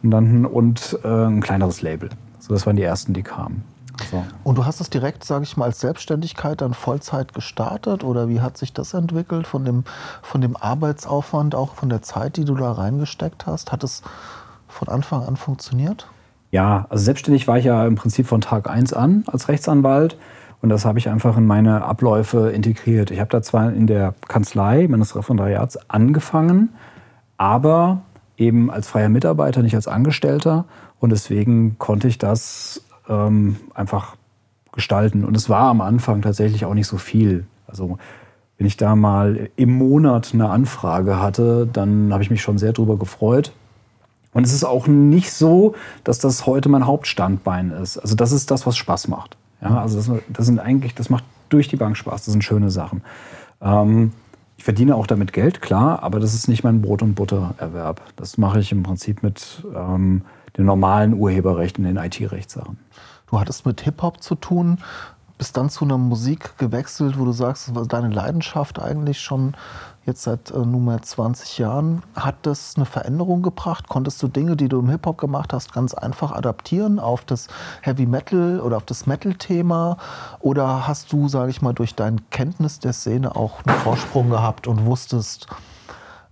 Mandanten, 0.02 0.46
und 0.46 1.00
äh, 1.06 1.08
ein 1.08 1.40
kleineres 1.40 1.82
Label. 1.82 2.10
So, 2.40 2.54
das 2.54 2.68
waren 2.68 2.76
die 2.76 2.84
ersten, 2.84 3.14
die 3.14 3.24
kamen. 3.24 3.64
So. 4.10 4.24
Und 4.44 4.58
du 4.58 4.66
hast 4.66 4.82
es 4.82 4.90
direkt, 4.90 5.24
sage 5.24 5.44
ich 5.44 5.58
mal, 5.58 5.66
als 5.66 5.80
Selbstständigkeit 5.80 6.62
dann 6.62 6.74
Vollzeit 6.74 7.34
gestartet 7.34 8.04
oder 8.04 8.30
wie 8.30 8.42
hat 8.42 8.58
sich 8.58 8.74
das 8.74 8.94
entwickelt 8.94 9.48
von 9.48 9.66
dem, 9.66 9.84
von 10.22 10.42
dem 10.42 10.56
Arbeitsaufwand, 10.56 11.56
auch 11.56 11.76
von 11.76 11.90
der 11.90 12.02
Zeit, 12.02 12.38
die 12.38 12.46
du 12.46 12.56
da 12.56 12.72
reingesteckt 12.72 13.46
hast? 13.46 13.72
Hat 13.72 13.84
es 13.84 14.02
von 14.68 14.88
Anfang 14.88 15.24
an 15.24 15.38
funktioniert? 15.38 16.08
Ja, 16.52 16.86
also 16.90 17.04
selbstständig 17.04 17.48
war 17.48 17.58
ich 17.58 17.66
ja 17.66 17.86
im 17.86 17.96
Prinzip 17.96 18.28
von 18.28 18.42
Tag 18.42 18.70
1 18.70 18.94
an 18.94 19.24
als 19.28 19.48
Rechtsanwalt 19.50 20.18
und 20.62 20.70
das 20.70 20.86
habe 20.86 21.00
ich 21.00 21.10
einfach 21.10 21.38
in 21.38 21.46
meine 21.46 21.84
Abläufe 21.84 22.50
integriert. 22.50 23.12
Ich 23.12 23.20
habe 23.20 23.30
da 23.30 23.42
zwar 23.42 23.74
in 23.74 23.88
der 23.88 24.14
Kanzlei 24.28 24.88
meines 24.88 25.16
Referendariats 25.16 25.78
angefangen, 25.90 26.70
aber 27.38 28.04
eben 28.38 28.72
als 28.72 28.88
freier 28.88 29.10
Mitarbeiter, 29.10 29.62
nicht 29.64 29.76
als 29.76 29.88
Angestellter 29.88 30.66
und 31.00 31.12
deswegen 31.12 31.78
konnte 31.78 32.08
ich 32.08 32.18
das 32.18 32.85
ähm, 33.10 33.58
einfach 33.74 34.16
gestalten. 34.72 35.24
Und 35.24 35.36
es 35.36 35.50
war 35.50 35.70
am 35.70 35.82
Anfang 35.82 36.22
tatsächlich 36.22 36.66
auch 36.66 36.74
nicht 36.74 36.88
so 36.88 36.98
viel. 36.98 37.46
Also 37.68 37.98
wenn 38.58 38.68
ich 38.68 38.78
da 38.78 38.96
mal 38.96 39.50
im 39.56 39.78
Monat 39.78 40.32
eine 40.34 40.50
Anfrage 40.50 41.20
hatte, 41.20 41.68
dann 41.72 42.14
habe 42.14 42.24
ich 42.24 42.30
mich 42.30 42.42
schon 42.42 42.58
sehr 42.58 42.74
drüber 42.74 42.98
gefreut. 42.98 43.52
Und 44.34 44.46
es 44.46 44.54
ist 44.54 44.66
auch 44.66 44.88
nicht 44.88 45.32
so, 45.32 45.76
dass 46.04 46.20
das 46.20 46.46
heute 46.46 46.68
mein 46.68 46.86
Hauptstandbein 46.86 47.72
ist. 47.72 47.98
Also 47.98 48.16
das 48.16 48.32
ist 48.32 48.52
das, 48.52 48.66
was 48.66 48.76
Spaß 48.76 49.08
macht. 49.08 49.38
Ja, 49.62 49.82
also 49.82 49.98
das, 49.98 50.24
das 50.28 50.46
sind 50.46 50.60
eigentlich, 50.60 50.94
das 50.94 51.10
macht 51.10 51.24
durch 51.50 51.70
die 51.70 51.78
Bank 51.78 51.96
Spaß. 51.96 52.26
Das 52.26 52.32
sind 52.34 52.44
schöne 52.44 52.70
Sachen. 52.70 53.02
Ähm, 53.62 54.12
ich 54.58 54.64
verdiene 54.64 54.96
auch 54.96 55.08
damit 55.08 55.34
Geld, 55.34 55.62
klar, 55.62 56.04
aber 56.04 56.20
das 56.20 56.34
ist 56.34 56.48
nicht 56.48 56.64
mein 56.64 56.82
Brot- 56.82 57.02
und 57.02 57.16
Buttererwerb. 57.16 58.02
Das 58.16 58.38
mache 58.38 58.60
ich 58.60 58.72
im 58.72 58.84
Prinzip 58.84 59.24
mit 59.24 59.66
ähm, 59.76 60.24
dem 60.58 60.66
normalen 60.66 61.14
Urheberrecht 61.14 61.78
und 61.78 61.86
den 61.86 61.98
IT-Rechtssachen. 61.98 62.78
Du 63.28 63.40
hattest 63.40 63.66
mit 63.66 63.82
Hip-Hop 63.82 64.22
zu 64.22 64.36
tun, 64.36 64.78
bist 65.38 65.58
dann 65.58 65.70
zu 65.70 65.84
einer 65.84 65.98
Musik 65.98 66.58
gewechselt, 66.58 67.20
wo 67.20 67.26
du 67.26 67.32
sagst, 67.32 67.68
das 67.68 67.76
war 67.76 67.86
deine 67.86 68.10
Leidenschaft 68.10 68.80
eigentlich 68.80 69.20
schon 69.20 69.56
jetzt 70.06 70.24
seit 70.24 70.52
äh, 70.52 70.60
nunmehr 70.60 71.02
20 71.02 71.58
Jahren. 71.58 72.04
Hat 72.16 72.36
das 72.44 72.76
eine 72.76 72.86
Veränderung 72.86 73.42
gebracht? 73.42 73.90
Konntest 73.90 74.22
du 74.22 74.28
Dinge, 74.28 74.56
die 74.56 74.70
du 74.70 74.80
im 74.80 74.90
Hip-Hop 74.90 75.18
gemacht 75.18 75.52
hast, 75.52 75.74
ganz 75.74 75.94
einfach 75.94 76.32
adaptieren 76.32 77.00
auf 77.00 77.26
das 77.26 77.48
Heavy 77.82 78.06
Metal 78.06 78.60
oder 78.62 78.78
auf 78.78 78.86
das 78.86 79.08
Metal-Thema? 79.08 79.98
Oder 80.40 80.88
hast 80.88 81.12
du, 81.12 81.28
sage 81.28 81.50
ich 81.50 81.62
mal, 81.62 81.74
durch 81.74 81.96
deine 81.96 82.18
Kenntnis 82.30 82.80
der 82.80 82.94
Szene 82.94 83.36
auch 83.36 83.66
einen 83.66 83.78
Vorsprung 83.80 84.30
gehabt 84.30 84.68
und 84.68 84.86
wusstest, 84.86 85.48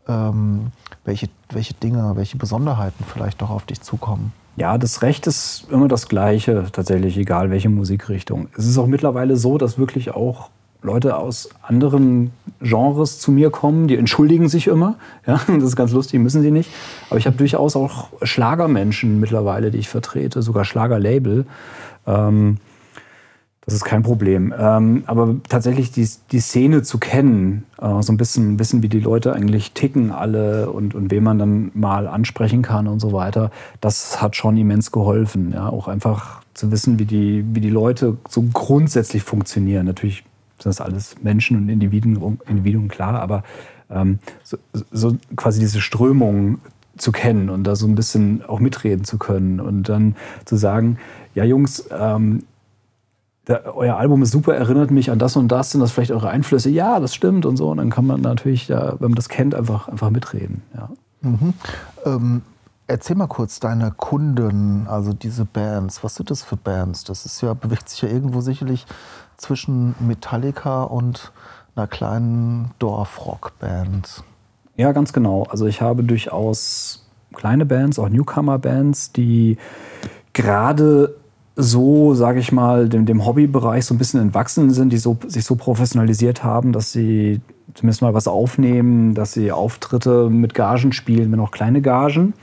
ähm, 0.07 0.71
welche, 1.05 1.27
welche 1.51 1.73
Dinge, 1.73 2.11
welche 2.15 2.37
Besonderheiten 2.37 3.03
vielleicht 3.11 3.41
doch 3.41 3.49
auf 3.49 3.65
dich 3.65 3.81
zukommen? 3.81 4.33
Ja, 4.55 4.77
das 4.77 5.01
Recht 5.01 5.25
ist 5.25 5.65
immer 5.71 5.87
das 5.87 6.07
gleiche, 6.07 6.65
tatsächlich, 6.71 7.17
egal 7.17 7.49
welche 7.49 7.69
Musikrichtung. 7.69 8.49
Es 8.55 8.67
ist 8.67 8.77
auch 8.77 8.85
mittlerweile 8.85 9.35
so, 9.35 9.57
dass 9.57 9.79
wirklich 9.79 10.11
auch 10.11 10.49
Leute 10.83 11.17
aus 11.17 11.49
anderen 11.61 12.31
Genres 12.61 13.19
zu 13.19 13.31
mir 13.31 13.49
kommen, 13.49 13.87
die 13.87 13.97
entschuldigen 13.97 14.49
sich 14.49 14.67
immer. 14.67 14.95
Ja, 15.25 15.39
das 15.47 15.63
ist 15.63 15.75
ganz 15.75 15.91
lustig, 15.93 16.19
müssen 16.19 16.41
sie 16.41 16.51
nicht. 16.51 16.69
Aber 17.09 17.17
ich 17.17 17.25
habe 17.25 17.37
durchaus 17.37 17.75
auch 17.75 18.09
Schlagermenschen 18.21 19.19
mittlerweile, 19.19 19.71
die 19.71 19.77
ich 19.77 19.89
vertrete, 19.89 20.41
sogar 20.41 20.65
Schlagerlabel. 20.65 21.45
Ähm, 22.05 22.57
das 23.65 23.75
ist 23.75 23.85
kein 23.85 24.03
Problem. 24.03 24.53
Ähm, 24.57 25.03
aber 25.05 25.35
tatsächlich 25.47 25.91
die, 25.91 26.07
die 26.31 26.39
Szene 26.39 26.83
zu 26.83 26.97
kennen, 26.97 27.63
äh, 27.81 28.01
so 28.01 28.11
ein 28.11 28.17
bisschen 28.17 28.59
wissen, 28.59 28.83
wie 28.83 28.89
die 28.89 28.99
Leute 28.99 29.33
eigentlich 29.33 29.71
ticken 29.71 30.11
alle 30.11 30.69
und, 30.69 30.95
und 30.95 31.11
wen 31.11 31.23
man 31.23 31.39
dann 31.39 31.71
mal 31.73 32.07
ansprechen 32.07 32.61
kann 32.61 32.87
und 32.87 32.99
so 32.99 33.13
weiter, 33.13 33.51
das 33.79 34.21
hat 34.21 34.35
schon 34.35 34.57
immens 34.57 34.91
geholfen. 34.91 35.51
Ja? 35.53 35.69
Auch 35.69 35.87
einfach 35.87 36.41
zu 36.53 36.71
wissen, 36.71 36.99
wie 36.99 37.05
die, 37.05 37.45
wie 37.53 37.61
die 37.61 37.69
Leute 37.69 38.17
so 38.27 38.43
grundsätzlich 38.53 39.23
funktionieren. 39.23 39.85
Natürlich 39.85 40.23
sind 40.59 40.69
das 40.69 40.81
alles 40.81 41.15
Menschen 41.21 41.57
und 41.57 41.69
Individuen, 41.69 42.39
Individuen 42.47 42.89
klar, 42.89 43.21
aber 43.21 43.43
ähm, 43.89 44.19
so, 44.43 44.57
so 44.91 45.17
quasi 45.35 45.59
diese 45.59 45.79
Strömung 45.79 46.59
zu 46.97 47.11
kennen 47.11 47.49
und 47.49 47.63
da 47.63 47.75
so 47.75 47.87
ein 47.87 47.95
bisschen 47.95 48.43
auch 48.45 48.59
mitreden 48.59 49.03
zu 49.03 49.17
können 49.17 49.59
und 49.59 49.89
dann 49.89 50.15
zu 50.45 50.57
sagen, 50.57 50.97
ja 51.33 51.43
Jungs, 51.43 51.85
ähm, 51.91 52.43
da, 53.45 53.61
euer 53.75 53.97
Album 53.97 54.21
ist 54.23 54.31
super, 54.31 54.55
erinnert 54.55 54.91
mich 54.91 55.11
an 55.11 55.19
das 55.19 55.35
und 55.35 55.49
das, 55.49 55.71
sind 55.71 55.81
das 55.81 55.91
vielleicht 55.91 56.11
eure 56.11 56.29
Einflüsse? 56.29 56.69
Ja, 56.69 56.99
das 56.99 57.13
stimmt 57.13 57.45
und 57.45 57.57
so. 57.57 57.69
Und 57.69 57.77
dann 57.77 57.89
kann 57.89 58.05
man 58.07 58.21
natürlich, 58.21 58.69
ja, 58.69 58.93
wenn 58.99 59.09
man 59.09 59.15
das 59.15 59.29
kennt, 59.29 59.53
einfach, 59.53 59.87
einfach 59.87 60.09
mitreden. 60.09 60.61
Ja. 60.75 60.89
Mhm. 61.21 61.53
Ähm, 62.05 62.41
erzähl 62.87 63.15
mal 63.15 63.27
kurz 63.27 63.59
deine 63.59 63.91
Kunden, 63.91 64.87
also 64.87 65.13
diese 65.13 65.45
Bands. 65.45 66.03
Was 66.03 66.15
sind 66.15 66.31
das 66.31 66.41
für 66.41 66.55
Bands? 66.55 67.03
Das 67.03 67.25
ist 67.25 67.41
ja, 67.41 67.53
bewegt 67.53 67.89
sich 67.89 68.01
ja 68.01 68.09
irgendwo 68.09 68.41
sicherlich 68.41 68.85
zwischen 69.37 69.95
Metallica 69.99 70.83
und 70.83 71.31
einer 71.75 71.87
kleinen 71.87 72.71
Dorfrock-Band. 72.79 74.23
Ja, 74.75 74.91
ganz 74.91 75.11
genau. 75.11 75.43
Also 75.49 75.65
ich 75.65 75.81
habe 75.81 76.03
durchaus 76.03 77.07
kleine 77.33 77.65
Bands, 77.65 77.99
auch 77.99 78.09
Newcomer-Bands, 78.09 79.11
die 79.11 79.57
gerade 80.33 81.15
so, 81.55 82.13
sage 82.15 82.39
ich 82.39 82.51
mal, 82.51 82.89
dem, 82.89 83.05
dem 83.05 83.25
Hobbybereich 83.25 83.85
so 83.85 83.93
ein 83.93 83.97
bisschen 83.97 84.19
entwachsen 84.19 84.71
sind, 84.71 84.91
die 84.91 84.97
so, 84.97 85.17
sich 85.27 85.45
so 85.45 85.55
professionalisiert 85.55 86.43
haben, 86.43 86.71
dass 86.71 86.91
sie 86.91 87.41
zumindest 87.73 88.01
mal 88.01 88.13
was 88.13 88.27
aufnehmen, 88.27 89.13
dass 89.13 89.33
sie 89.33 89.51
Auftritte 89.51 90.29
mit 90.29 90.53
Gagen 90.53 90.93
spielen, 90.93 91.31
wenn 91.31 91.39
auch 91.39 91.51
kleine 91.51 91.81
Gagen. 91.81 92.33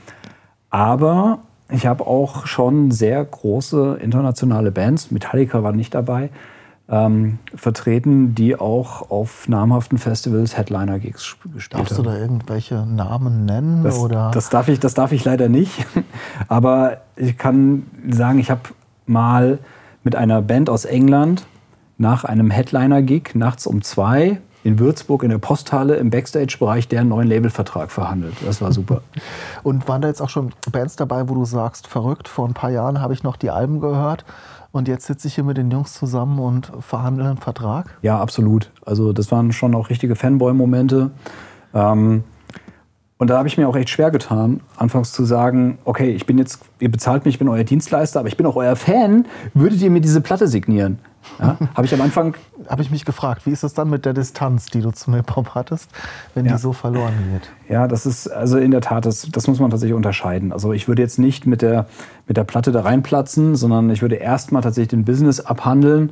Aber 0.69 1.39
ich 1.69 1.85
habe 1.85 2.07
auch 2.07 2.45
schon 2.47 2.91
sehr 2.91 3.23
große 3.23 3.97
internationale 4.01 4.71
Bands, 4.71 5.11
Metallica 5.11 5.63
war 5.63 5.73
nicht 5.73 5.93
dabei, 5.93 6.29
ähm, 6.89 7.39
vertreten, 7.55 8.35
die 8.35 8.57
auch 8.57 9.09
auf 9.09 9.47
namhaften 9.47 9.97
Festivals 9.97 10.57
Headliner-Gigs 10.57 11.37
gespielt 11.53 11.73
haben. 11.73 11.83
Darfst 11.83 11.97
du 11.97 12.03
da 12.03 12.17
irgendwelche 12.17 12.85
Namen 12.85 13.45
nennen? 13.45 13.83
Das, 13.83 13.97
oder? 13.97 14.31
Das, 14.33 14.49
darf 14.49 14.67
ich, 14.67 14.79
das 14.79 14.93
darf 14.93 15.13
ich 15.13 15.23
leider 15.23 15.47
nicht. 15.47 15.85
Aber 16.49 16.97
ich 17.15 17.37
kann 17.37 17.83
sagen, 18.09 18.39
ich 18.39 18.51
habe 18.51 18.61
mal 19.05 19.59
mit 20.03 20.15
einer 20.15 20.41
Band 20.41 20.69
aus 20.69 20.85
England 20.85 21.45
nach 21.97 22.23
einem 22.23 22.49
Headliner-Gig 22.49 23.35
nachts 23.35 23.67
um 23.67 23.81
zwei 23.81 24.39
in 24.63 24.79
Würzburg 24.79 25.23
in 25.23 25.29
der 25.29 25.39
Posthalle 25.39 25.95
im 25.95 26.09
Backstage-Bereich 26.09 26.87
deren 26.87 27.09
neuen 27.09 27.27
Labelvertrag 27.27 27.91
verhandelt. 27.91 28.35
Das 28.45 28.61
war 28.61 28.71
super. 28.71 29.01
Und 29.63 29.87
waren 29.87 30.01
da 30.01 30.07
jetzt 30.07 30.21
auch 30.21 30.29
schon 30.29 30.51
Bands 30.71 30.95
dabei, 30.95 31.29
wo 31.29 31.33
du 31.33 31.45
sagst, 31.45 31.87
verrückt, 31.87 32.27
vor 32.27 32.47
ein 32.47 32.53
paar 32.53 32.69
Jahren 32.69 33.01
habe 33.01 33.13
ich 33.13 33.23
noch 33.23 33.37
die 33.37 33.49
Alben 33.49 33.79
gehört 33.79 34.23
und 34.71 34.87
jetzt 34.87 35.05
sitze 35.05 35.27
ich 35.27 35.35
hier 35.35 35.43
mit 35.43 35.57
den 35.57 35.69
Jungs 35.69 35.93
zusammen 35.93 36.39
und 36.39 36.71
verhandle 36.79 37.25
einen 37.25 37.37
Vertrag? 37.37 37.97
Ja, 38.01 38.19
absolut. 38.19 38.71
Also 38.85 39.11
das 39.13 39.31
waren 39.31 39.51
schon 39.51 39.75
auch 39.75 39.89
richtige 39.89 40.15
Fanboy-Momente. 40.15 41.11
Ähm, 41.73 42.23
und 43.21 43.29
da 43.29 43.37
habe 43.37 43.47
ich 43.47 43.55
mir 43.55 43.69
auch 43.69 43.75
echt 43.75 43.91
schwer 43.91 44.09
getan, 44.09 44.61
anfangs 44.77 45.11
zu 45.11 45.25
sagen, 45.25 45.77
okay, 45.85 46.09
ich 46.09 46.25
bin 46.25 46.39
jetzt, 46.39 46.63
ihr 46.79 46.89
bezahlt 46.89 47.23
mich, 47.23 47.35
ich 47.35 47.37
bin 47.39 47.49
euer 47.49 47.63
Dienstleister, 47.63 48.19
aber 48.19 48.29
ich 48.29 48.35
bin 48.35 48.47
auch 48.47 48.55
euer 48.55 48.75
Fan. 48.75 49.27
Würdet 49.53 49.79
ihr 49.83 49.91
mir 49.91 50.01
diese 50.01 50.21
Platte 50.21 50.47
signieren? 50.47 50.97
Ja, 51.37 51.55
habe 51.75 51.85
ich 51.85 51.93
am 51.93 52.01
Anfang. 52.01 52.35
Habe 52.67 52.81
ich 52.81 52.89
mich 52.89 53.05
gefragt, 53.05 53.45
wie 53.45 53.51
ist 53.51 53.61
das 53.61 53.75
dann 53.75 53.91
mit 53.91 54.07
der 54.07 54.13
Distanz, 54.13 54.71
die 54.71 54.81
du 54.81 54.89
zum 54.89 55.13
Hip-Hop 55.13 55.53
hattest, 55.53 55.91
wenn 56.33 56.47
ja. 56.47 56.53
die 56.53 56.57
so 56.57 56.73
verloren 56.73 57.13
wird? 57.31 57.47
Ja, 57.69 57.87
das 57.87 58.07
ist 58.07 58.27
also 58.27 58.57
in 58.57 58.71
der 58.71 58.81
Tat, 58.81 59.05
das, 59.05 59.27
das 59.31 59.47
muss 59.47 59.59
man 59.59 59.69
tatsächlich 59.69 59.95
unterscheiden. 59.95 60.51
Also 60.51 60.73
ich 60.73 60.87
würde 60.87 61.03
jetzt 61.03 61.19
nicht 61.19 61.45
mit 61.45 61.61
der, 61.61 61.85
mit 62.27 62.37
der 62.37 62.43
Platte 62.43 62.71
da 62.71 62.81
reinplatzen, 62.81 63.55
sondern 63.55 63.91
ich 63.91 64.01
würde 64.01 64.15
erstmal 64.15 64.63
tatsächlich 64.63 64.89
den 64.89 65.05
Business 65.05 65.39
abhandeln. 65.39 66.09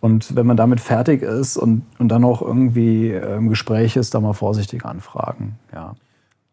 Und 0.00 0.34
wenn 0.34 0.46
man 0.46 0.56
damit 0.56 0.80
fertig 0.80 1.20
ist 1.20 1.58
und, 1.58 1.82
und 1.98 2.08
dann 2.08 2.24
auch 2.24 2.40
irgendwie 2.40 3.10
im 3.10 3.50
Gespräch 3.50 3.96
ist, 3.96 4.14
da 4.14 4.20
mal 4.20 4.32
vorsichtig 4.32 4.86
anfragen. 4.86 5.58
Ja. 5.74 5.94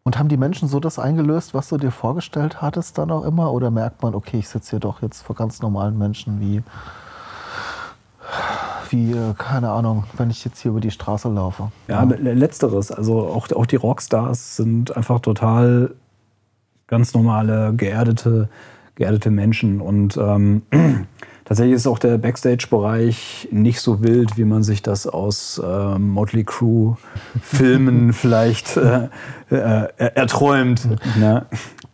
Und 0.06 0.18
haben 0.18 0.28
die 0.28 0.36
Menschen 0.36 0.68
so 0.68 0.80
das 0.80 0.98
eingelöst, 0.98 1.54
was 1.54 1.70
du 1.70 1.78
dir 1.78 1.90
vorgestellt 1.90 2.60
hattest 2.60 2.98
dann 2.98 3.10
auch 3.10 3.24
immer? 3.24 3.50
Oder 3.52 3.70
merkt 3.70 4.02
man, 4.02 4.14
okay, 4.14 4.38
ich 4.38 4.48
sitze 4.48 4.72
hier 4.72 4.78
doch 4.80 5.00
jetzt 5.00 5.22
vor 5.22 5.34
ganz 5.34 5.62
normalen 5.62 5.96
Menschen 5.96 6.40
wie 6.40 6.62
wie, 8.90 9.12
äh, 9.12 9.32
keine 9.38 9.70
Ahnung, 9.70 10.04
wenn 10.18 10.28
ich 10.28 10.44
jetzt 10.44 10.60
hier 10.60 10.72
über 10.72 10.80
die 10.80 10.90
Straße 10.90 11.28
laufe. 11.30 11.72
Ja, 11.88 12.04
ja. 12.04 12.16
letzteres. 12.16 12.92
Also 12.92 13.26
auch, 13.26 13.50
auch 13.52 13.64
die 13.64 13.76
Rockstars 13.76 14.56
sind 14.56 14.94
einfach 14.94 15.20
total 15.20 15.94
ganz 16.86 17.14
normale, 17.14 17.72
geerdete, 17.74 18.50
geerdete 18.96 19.30
Menschen. 19.30 19.80
Und 19.80 20.18
ähm, 20.18 20.62
tatsächlich 21.44 21.76
ist 21.76 21.86
auch 21.86 21.98
der 21.98 22.18
Backstage-Bereich 22.18 23.48
nicht 23.50 23.80
so 23.80 24.02
wild, 24.02 24.36
wie 24.36 24.44
man 24.44 24.62
sich 24.62 24.82
das 24.82 25.06
aus 25.06 25.58
äh, 25.58 25.98
Motley 25.98 26.44
Crue-Filmen 26.44 28.12
vielleicht 28.14 28.76
äh, 28.76 29.08
äh, 29.50 29.88
erträumt. 29.96 30.88
Ne? 31.16 31.46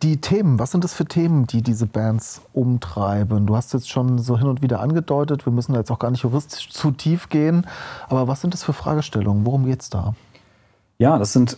Die 0.03 0.19
Themen, 0.19 0.57
was 0.57 0.71
sind 0.71 0.83
das 0.83 0.93
für 0.93 1.05
Themen, 1.05 1.45
die 1.45 1.61
diese 1.61 1.85
Bands 1.85 2.41
umtreiben? 2.53 3.45
Du 3.45 3.55
hast 3.55 3.73
jetzt 3.73 3.89
schon 3.89 4.17
so 4.19 4.37
hin 4.37 4.47
und 4.47 4.61
wieder 4.61 4.79
angedeutet, 4.79 5.45
wir 5.45 5.53
müssen 5.53 5.75
jetzt 5.75 5.91
auch 5.91 5.99
gar 5.99 6.11
nicht 6.11 6.23
juristisch 6.23 6.69
zu 6.69 6.91
tief 6.91 7.29
gehen, 7.29 7.67
aber 8.09 8.27
was 8.27 8.41
sind 8.41 8.53
das 8.53 8.63
für 8.63 8.73
Fragestellungen? 8.73 9.45
Worum 9.45 9.65
geht 9.65 9.81
es 9.81 9.89
da? 9.89 10.15
Ja, 10.97 11.17
das 11.17 11.33
sind 11.33 11.57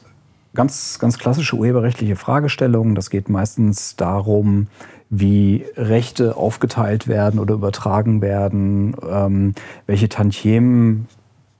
ganz, 0.54 1.00
ganz 1.00 1.18
klassische 1.18 1.56
urheberrechtliche 1.56 2.16
Fragestellungen. 2.16 2.96
Das 2.96 3.10
geht 3.10 3.30
meistens 3.30 3.96
darum, 3.96 4.68
wie 5.10 5.66
Rechte 5.76 6.38
aufgeteilt 6.38 7.08
werden 7.08 7.40
oder 7.40 7.56
übertragen 7.56 8.22
werden, 8.22 8.96
ähm, 9.08 9.54
welche 9.86 10.10
Tantiemen 10.10 11.08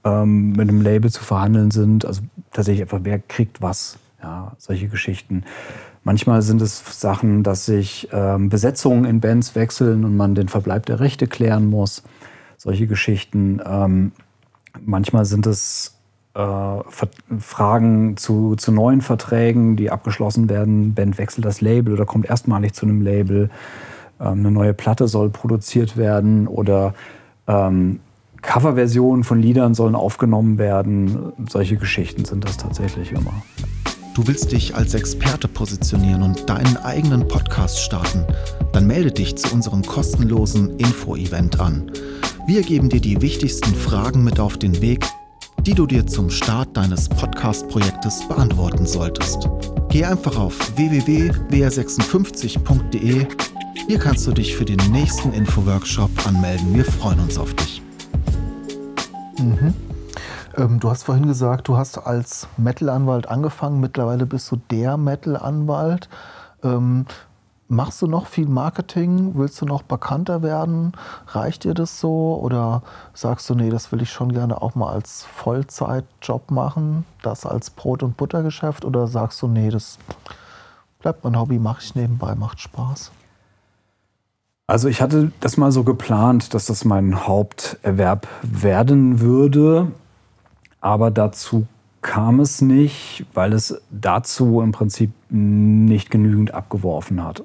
ähm, 0.04 0.52
mit 0.52 0.68
einem 0.68 0.80
Label 0.80 1.10
zu 1.10 1.22
verhandeln 1.22 1.70
sind. 1.70 2.04
Also 2.04 2.22
tatsächlich 2.52 2.82
einfach, 2.82 3.00
wer 3.02 3.18
kriegt 3.18 3.62
was. 3.62 3.98
Ja, 4.22 4.52
solche 4.56 4.88
Geschichten. 4.88 5.44
Manchmal 6.02 6.42
sind 6.42 6.62
es 6.62 7.00
Sachen, 7.00 7.42
dass 7.42 7.66
sich 7.66 8.08
ähm, 8.12 8.48
Besetzungen 8.48 9.04
in 9.04 9.20
Bands 9.20 9.54
wechseln 9.54 10.04
und 10.04 10.16
man 10.16 10.34
den 10.34 10.48
Verbleib 10.48 10.86
der 10.86 11.00
Rechte 11.00 11.26
klären 11.26 11.68
muss. 11.68 12.02
Solche 12.56 12.86
Geschichten. 12.86 13.60
Ähm, 13.64 14.12
manchmal 14.80 15.26
sind 15.26 15.46
es 15.46 15.98
Fragen 16.34 18.16
zu, 18.16 18.56
zu 18.56 18.72
neuen 18.72 19.00
Verträgen, 19.00 19.76
die 19.76 19.90
abgeschlossen 19.90 20.48
werden. 20.48 20.94
Band 20.94 21.16
wechselt 21.18 21.44
das 21.44 21.60
Label 21.60 21.94
oder 21.94 22.06
kommt 22.06 22.26
erstmalig 22.26 22.72
zu 22.72 22.86
einem 22.86 23.02
Label. 23.02 23.50
Ähm, 24.20 24.40
eine 24.40 24.50
neue 24.50 24.74
Platte 24.74 25.08
soll 25.08 25.30
produziert 25.30 25.96
werden 25.96 26.48
oder 26.48 26.94
ähm, 27.46 28.00
Coverversionen 28.42 29.24
von 29.24 29.40
Liedern 29.40 29.74
sollen 29.74 29.94
aufgenommen 29.94 30.58
werden. 30.58 31.32
Solche 31.48 31.76
Geschichten 31.76 32.24
sind 32.24 32.44
das 32.44 32.56
tatsächlich 32.56 33.12
immer. 33.12 33.42
Du 34.14 34.26
willst 34.26 34.52
dich 34.52 34.76
als 34.76 34.94
Experte 34.94 35.48
positionieren 35.48 36.22
und 36.22 36.48
deinen 36.48 36.76
eigenen 36.76 37.26
Podcast 37.26 37.80
starten? 37.80 38.24
Dann 38.72 38.86
melde 38.86 39.10
dich 39.10 39.36
zu 39.36 39.52
unserem 39.52 39.82
kostenlosen 39.82 40.76
Info-Event 40.78 41.58
an. 41.58 41.90
Wir 42.46 42.62
geben 42.62 42.90
dir 42.90 43.00
die 43.00 43.22
wichtigsten 43.22 43.74
Fragen 43.74 44.22
mit 44.22 44.38
auf 44.38 44.58
den 44.58 44.80
Weg, 44.80 45.04
die 45.66 45.74
du 45.74 45.86
dir 45.86 46.06
zum 46.06 46.28
Start 46.28 46.76
deines 46.76 47.08
Podcast-Projektes 47.08 48.28
beantworten 48.28 48.84
solltest. 48.84 49.48
Geh 49.88 50.04
einfach 50.04 50.38
auf 50.38 50.76
www.wr56.de. 50.76 53.26
Hier 53.86 53.98
kannst 53.98 54.26
du 54.26 54.32
dich 54.32 54.54
für 54.54 54.66
den 54.66 54.76
nächsten 54.92 55.32
Info-Workshop 55.32 56.10
anmelden. 56.26 56.74
Wir 56.74 56.84
freuen 56.84 57.20
uns 57.20 57.38
auf 57.38 57.54
dich. 57.54 57.80
Mhm. 59.38 59.72
Ähm, 60.56 60.80
du 60.80 60.90
hast 60.90 61.04
vorhin 61.04 61.26
gesagt, 61.26 61.68
du 61.68 61.78
hast 61.78 61.96
als 61.96 62.46
Metal-Anwalt 62.58 63.28
angefangen. 63.28 63.80
Mittlerweile 63.80 64.26
bist 64.26 64.52
du 64.52 64.56
der 64.70 64.98
Metal-Anwalt. 64.98 66.10
Ähm, 66.62 67.06
machst 67.68 68.02
du 68.02 68.06
noch 68.06 68.26
viel 68.26 68.46
Marketing? 68.46 69.32
Willst 69.34 69.60
du 69.60 69.66
noch 69.66 69.82
bekannter 69.82 70.42
werden? 70.42 70.92
Reicht 71.28 71.64
dir 71.64 71.74
das 71.74 72.00
so? 72.00 72.38
Oder 72.42 72.82
sagst 73.14 73.48
du, 73.48 73.54
nee, 73.54 73.70
das 73.70 73.92
will 73.92 74.02
ich 74.02 74.10
schon 74.10 74.32
gerne 74.32 74.60
auch 74.60 74.74
mal 74.74 74.92
als 74.92 75.24
Vollzeitjob 75.24 76.50
machen, 76.50 77.04
das 77.22 77.46
als 77.46 77.70
Brot- 77.70 78.02
und 78.02 78.16
Buttergeschäft? 78.16 78.84
Oder 78.84 79.06
sagst 79.06 79.40
du, 79.42 79.48
nee, 79.48 79.70
das 79.70 79.98
bleibt 81.00 81.24
mein 81.24 81.38
Hobby, 81.38 81.58
mache 81.58 81.82
ich 81.82 81.94
nebenbei, 81.94 82.34
macht 82.34 82.60
Spaß? 82.60 83.10
Also 84.66 84.88
ich 84.88 85.02
hatte 85.02 85.30
das 85.40 85.58
mal 85.58 85.72
so 85.72 85.84
geplant, 85.84 86.54
dass 86.54 86.66
das 86.66 86.86
mein 86.86 87.26
Haupterwerb 87.26 88.26
werden 88.42 89.20
würde, 89.20 89.92
aber 90.80 91.10
dazu 91.10 91.66
kam 92.00 92.40
es 92.40 92.62
nicht, 92.62 93.26
weil 93.34 93.52
es 93.52 93.80
dazu 93.90 94.60
im 94.62 94.72
Prinzip 94.72 95.12
nicht 95.28 96.10
genügend 96.10 96.54
abgeworfen 96.54 97.22
hat. 97.22 97.42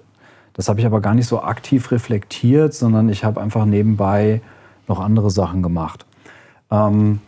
Das 0.59 0.67
habe 0.67 0.81
ich 0.81 0.85
aber 0.85 0.99
gar 0.99 1.13
nicht 1.13 1.27
so 1.27 1.41
aktiv 1.41 1.89
reflektiert, 1.89 2.73
sondern 2.73 3.07
ich 3.07 3.23
habe 3.23 3.39
einfach 3.39 3.63
nebenbei 3.63 4.41
noch 4.89 4.99
andere 4.99 5.31
Sachen 5.31 5.63
gemacht. 5.63 6.05
Ähm, 6.69 7.21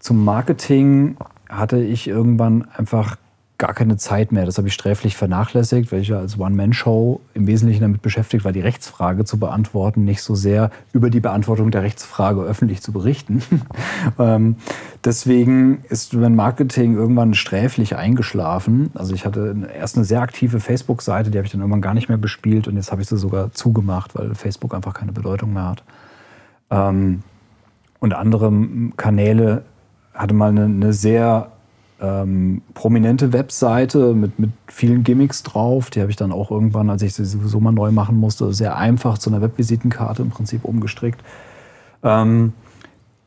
zum 0.00 0.24
Marketing 0.24 1.16
hatte 1.48 1.78
ich 1.78 2.08
irgendwann 2.08 2.66
einfach 2.76 3.18
gar 3.58 3.72
keine 3.72 3.96
Zeit 3.96 4.32
mehr. 4.32 4.44
Das 4.44 4.58
habe 4.58 4.68
ich 4.68 4.74
sträflich 4.74 5.16
vernachlässigt, 5.16 5.90
weil 5.90 6.00
ich 6.00 6.08
ja 6.08 6.18
als 6.18 6.38
One-Man-Show 6.38 7.20
im 7.32 7.46
Wesentlichen 7.46 7.80
damit 7.80 8.02
beschäftigt 8.02 8.44
war, 8.44 8.52
die 8.52 8.60
Rechtsfrage 8.60 9.24
zu 9.24 9.38
beantworten, 9.38 10.04
nicht 10.04 10.22
so 10.22 10.34
sehr 10.34 10.70
über 10.92 11.08
die 11.08 11.20
Beantwortung 11.20 11.70
der 11.70 11.82
Rechtsfrage 11.82 12.42
öffentlich 12.42 12.82
zu 12.82 12.92
berichten. 12.92 13.42
ähm, 14.18 14.56
deswegen 15.04 15.84
ist 15.88 16.12
mein 16.12 16.34
Marketing 16.34 16.96
irgendwann 16.96 17.32
sträflich 17.34 17.96
eingeschlafen. 17.96 18.90
Also 18.94 19.14
ich 19.14 19.24
hatte 19.24 19.68
erst 19.74 19.96
eine 19.96 20.04
sehr 20.04 20.20
aktive 20.20 20.60
Facebook-Seite, 20.60 21.30
die 21.30 21.38
habe 21.38 21.46
ich 21.46 21.52
dann 21.52 21.60
irgendwann 21.60 21.82
gar 21.82 21.94
nicht 21.94 22.08
mehr 22.08 22.18
bespielt 22.18 22.68
und 22.68 22.76
jetzt 22.76 22.92
habe 22.92 23.00
ich 23.00 23.08
sie 23.08 23.16
sogar 23.16 23.52
zugemacht, 23.52 24.14
weil 24.14 24.34
Facebook 24.34 24.74
einfach 24.74 24.92
keine 24.92 25.12
Bedeutung 25.12 25.54
mehr 25.54 25.68
hat. 25.68 25.84
Ähm, 26.70 27.22
und 28.00 28.12
andere 28.12 28.52
Kanäle 28.98 29.64
hatte 30.12 30.34
mal 30.34 30.50
eine, 30.50 30.64
eine 30.64 30.92
sehr 30.92 31.52
ähm, 32.00 32.62
prominente 32.74 33.32
Webseite 33.32 34.14
mit, 34.14 34.38
mit 34.38 34.50
vielen 34.66 35.02
Gimmicks 35.02 35.42
drauf. 35.42 35.90
Die 35.90 36.00
habe 36.00 36.10
ich 36.10 36.16
dann 36.16 36.32
auch 36.32 36.50
irgendwann, 36.50 36.90
als 36.90 37.02
ich 37.02 37.14
sie 37.14 37.24
sowieso 37.24 37.60
mal 37.60 37.72
neu 37.72 37.90
machen 37.90 38.18
musste, 38.18 38.52
sehr 38.52 38.76
einfach 38.76 39.18
zu 39.18 39.30
einer 39.30 39.40
Webvisitenkarte 39.40 40.22
im 40.22 40.30
Prinzip 40.30 40.64
umgestrickt. 40.64 41.20
Ähm, 42.02 42.52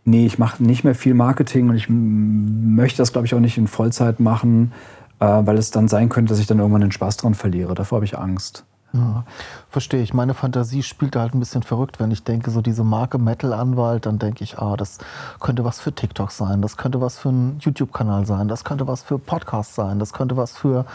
nee, 0.06 0.26
ich 0.26 0.38
mache 0.38 0.64
nicht 0.64 0.84
mehr 0.84 0.96
viel 0.96 1.14
Marketing 1.14 1.70
und 1.70 1.76
ich 1.76 1.88
möchte 1.90 2.98
das, 2.98 3.12
glaube 3.12 3.26
ich, 3.26 3.34
auch 3.34 3.40
nicht 3.40 3.58
in 3.58 3.68
Vollzeit 3.68 4.20
machen, 4.20 4.72
äh, 5.20 5.26
weil 5.26 5.58
es 5.58 5.72
dann 5.72 5.88
sein 5.88 6.10
könnte, 6.10 6.32
dass 6.32 6.40
ich 6.40 6.48
dann 6.48 6.60
irgendwann 6.60 6.82
den 6.82 6.92
Spaß 6.92 7.18
dran 7.18 7.34
verliere. 7.34 7.74
Davor 7.74 7.98
habe 7.98 8.06
ich 8.06 8.18
Angst. 8.18 8.66
Ja, 8.92 9.24
verstehe 9.70 10.02
ich. 10.02 10.16
Meine 10.16 10.34
Fantasie 10.34 10.82
spielt 10.82 11.16
halt 11.16 11.36
ein 11.36 11.40
bisschen 11.40 11.62
verrückt. 11.62 12.00
Wenn 12.00 12.10
ich 12.10 12.24
denke, 12.24 12.50
so 12.50 12.62
diese 12.62 12.84
Marke 12.84 13.20
Metal-Anwalt, 13.20 14.08
dann 14.08 14.18
denke 14.18 14.44
ich, 14.44 14.58
ah, 14.58 14.76
das 14.78 14.98
könnte 15.40 15.64
was 15.64 15.80
für 15.80 15.94
TikTok 15.94 16.32
sein, 16.32 16.64
das 16.64 16.76
könnte 16.76 17.00
was 17.00 17.20
für 17.20 17.30
einen 17.30 17.60
YouTube-Kanal 17.60 18.26
sein, 18.26 18.48
das 18.48 18.64
könnte 18.64 18.88
was 18.88 19.04
für 19.04 19.20
Podcasts 19.20 19.76
sein, 19.76 20.00
das 20.00 20.12
könnte 20.12 20.38
was 20.38 20.58
für, 20.58 20.86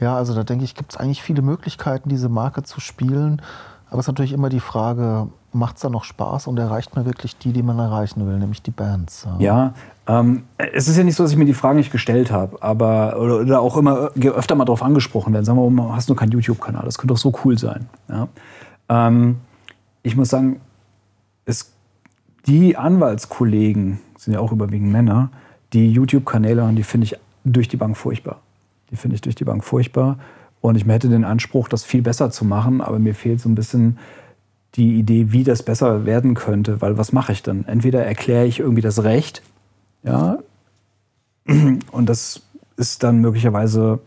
ja, 0.00 0.16
also 0.16 0.34
da 0.34 0.44
denke 0.44 0.64
ich, 0.64 0.74
gibt 0.74 0.92
es 0.92 0.98
eigentlich 0.98 1.22
viele 1.22 1.40
Möglichkeiten, 1.40 2.10
diese 2.10 2.28
Marke 2.28 2.62
zu 2.62 2.78
spielen. 2.78 3.40
Aber 3.90 3.98
es 3.98 4.04
ist 4.04 4.08
natürlich 4.08 4.32
immer 4.32 4.48
die 4.48 4.60
Frage, 4.60 5.28
macht 5.52 5.76
es 5.76 5.82
da 5.82 5.90
noch 5.90 6.04
Spaß 6.04 6.46
und 6.46 6.58
erreicht 6.58 6.94
man 6.94 7.04
wirklich 7.06 7.36
die, 7.36 7.52
die 7.52 7.62
man 7.62 7.78
erreichen 7.78 8.24
will, 8.26 8.38
nämlich 8.38 8.62
die 8.62 8.70
Bands? 8.70 9.26
Ja, 9.40 9.74
ähm, 10.06 10.44
es 10.56 10.86
ist 10.86 10.96
ja 10.96 11.02
nicht 11.02 11.16
so, 11.16 11.24
dass 11.24 11.32
ich 11.32 11.38
mir 11.38 11.44
die 11.44 11.54
Fragen 11.54 11.78
nicht 11.78 11.90
gestellt 11.90 12.30
habe, 12.30 12.62
aber 12.62 13.16
oder, 13.20 13.40
oder, 13.40 13.60
auch 13.60 13.76
immer 13.76 14.10
öfter 14.14 14.54
mal 14.54 14.64
darauf 14.64 14.82
angesprochen 14.82 15.32
werden. 15.32 15.44
Sagen 15.44 15.58
wir 15.58 15.68
mal, 15.70 15.94
hast 15.94 16.08
du 16.08 16.14
keinen 16.14 16.30
YouTube-Kanal? 16.30 16.84
Das 16.84 16.98
könnte 16.98 17.14
doch 17.14 17.18
so 17.18 17.32
cool 17.44 17.58
sein. 17.58 17.88
Ja? 18.08 18.28
Ähm, 18.88 19.38
ich 20.02 20.16
muss 20.16 20.28
sagen, 20.28 20.60
es, 21.44 21.72
die 22.46 22.76
Anwaltskollegen 22.76 24.00
sind 24.16 24.34
ja 24.34 24.40
auch 24.40 24.52
überwiegend 24.52 24.92
Männer, 24.92 25.30
die 25.72 25.90
YouTube-Kanäle 25.90 26.62
haben, 26.62 26.76
die 26.76 26.84
finde 26.84 27.06
ich 27.06 27.16
durch 27.44 27.68
die 27.68 27.76
Bank 27.76 27.96
furchtbar. 27.96 28.40
Die 28.90 28.96
finde 28.96 29.16
ich 29.16 29.20
durch 29.20 29.34
die 29.34 29.44
Bank 29.44 29.64
furchtbar. 29.64 30.18
Und 30.60 30.76
ich 30.76 30.86
hätte 30.86 31.08
den 31.08 31.24
Anspruch, 31.24 31.68
das 31.68 31.84
viel 31.84 32.02
besser 32.02 32.30
zu 32.30 32.44
machen, 32.44 32.80
aber 32.80 32.98
mir 32.98 33.14
fehlt 33.14 33.40
so 33.40 33.48
ein 33.48 33.54
bisschen 33.54 33.98
die 34.74 34.98
Idee, 34.98 35.32
wie 35.32 35.44
das 35.44 35.62
besser 35.62 36.04
werden 36.04 36.34
könnte, 36.34 36.80
weil 36.80 36.96
was 36.96 37.12
mache 37.12 37.32
ich 37.32 37.42
dann? 37.42 37.64
Entweder 37.66 38.04
erkläre 38.04 38.46
ich 38.46 38.60
irgendwie 38.60 38.82
das 38.82 39.02
Recht, 39.02 39.42
ja, 40.02 40.38
und 41.46 42.08
das 42.08 42.42
ist 42.76 43.02
dann 43.02 43.20
möglicherweise 43.20 44.00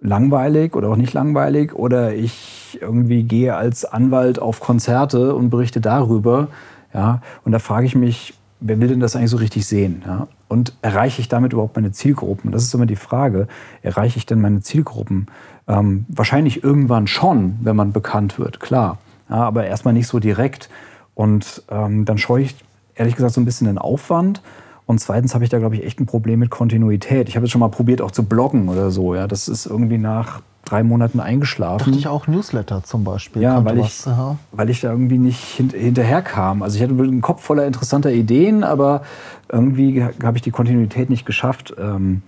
langweilig 0.00 0.74
oder 0.74 0.88
auch 0.88 0.96
nicht 0.96 1.12
langweilig, 1.12 1.74
oder 1.74 2.14
ich 2.14 2.78
irgendwie 2.80 3.24
gehe 3.24 3.56
als 3.56 3.84
Anwalt 3.84 4.38
auf 4.38 4.60
Konzerte 4.60 5.34
und 5.34 5.50
berichte 5.50 5.80
darüber, 5.80 6.48
ja, 6.94 7.20
und 7.44 7.52
da 7.52 7.58
frage 7.58 7.86
ich 7.86 7.94
mich, 7.94 8.34
wer 8.60 8.80
will 8.80 8.88
denn 8.88 9.00
das 9.00 9.16
eigentlich 9.16 9.30
so 9.30 9.36
richtig 9.36 9.66
sehen? 9.66 10.02
Ja? 10.06 10.28
Und 10.54 10.72
erreiche 10.82 11.20
ich 11.20 11.26
damit 11.26 11.52
überhaupt 11.52 11.74
meine 11.74 11.90
Zielgruppen? 11.90 12.52
Das 12.52 12.62
ist 12.62 12.72
immer 12.72 12.86
die 12.86 12.94
Frage. 12.94 13.48
Erreiche 13.82 14.18
ich 14.18 14.24
denn 14.24 14.40
meine 14.40 14.60
Zielgruppen? 14.60 15.26
Ähm, 15.66 16.06
wahrscheinlich 16.08 16.62
irgendwann 16.62 17.08
schon, 17.08 17.58
wenn 17.62 17.74
man 17.74 17.90
bekannt 17.90 18.38
wird, 18.38 18.60
klar. 18.60 18.98
Ja, 19.28 19.38
aber 19.38 19.66
erstmal 19.66 19.94
nicht 19.94 20.06
so 20.06 20.20
direkt. 20.20 20.70
Und 21.16 21.64
ähm, 21.72 22.04
dann 22.04 22.18
scheue 22.18 22.44
ich 22.44 22.54
ehrlich 22.94 23.16
gesagt 23.16 23.34
so 23.34 23.40
ein 23.40 23.44
bisschen 23.44 23.66
den 23.66 23.78
Aufwand. 23.78 24.42
Und 24.86 25.00
zweitens 25.00 25.34
habe 25.34 25.42
ich 25.42 25.50
da, 25.50 25.58
glaube 25.58 25.74
ich, 25.74 25.84
echt 25.84 25.98
ein 25.98 26.06
Problem 26.06 26.38
mit 26.38 26.50
Kontinuität. 26.50 27.28
Ich 27.28 27.34
habe 27.34 27.46
jetzt 27.46 27.50
schon 27.50 27.60
mal 27.60 27.68
probiert, 27.68 28.00
auch 28.00 28.12
zu 28.12 28.22
bloggen 28.22 28.68
oder 28.68 28.92
so. 28.92 29.16
Ja, 29.16 29.26
das 29.26 29.48
ist 29.48 29.66
irgendwie 29.66 29.98
nach 29.98 30.40
drei 30.64 30.82
Monaten 30.82 31.20
eingeschlafen. 31.20 31.86
Dachte 31.86 31.98
ich 31.98 32.08
auch 32.08 32.26
Newsletter 32.26 32.82
zum 32.82 33.04
Beispiel. 33.04 33.42
Ja, 33.42 33.64
weil 33.64 33.78
ich, 33.78 34.06
was, 34.06 34.08
weil 34.52 34.70
ich 34.70 34.80
da 34.80 34.90
irgendwie 34.90 35.18
nicht 35.18 35.40
hint 35.40 35.72
hinterher 35.72 36.22
kam. 36.22 36.62
Also 36.62 36.76
ich 36.76 36.82
hatte 36.82 36.94
einen 36.94 37.20
Kopf 37.20 37.42
voller 37.42 37.66
interessanter 37.66 38.12
Ideen, 38.12 38.64
aber 38.64 39.02
irgendwie 39.50 40.04
habe 40.22 40.36
ich 40.36 40.42
die 40.42 40.50
Kontinuität 40.50 41.10
nicht 41.10 41.26
geschafft. 41.26 41.74
Ähm, 41.78 42.22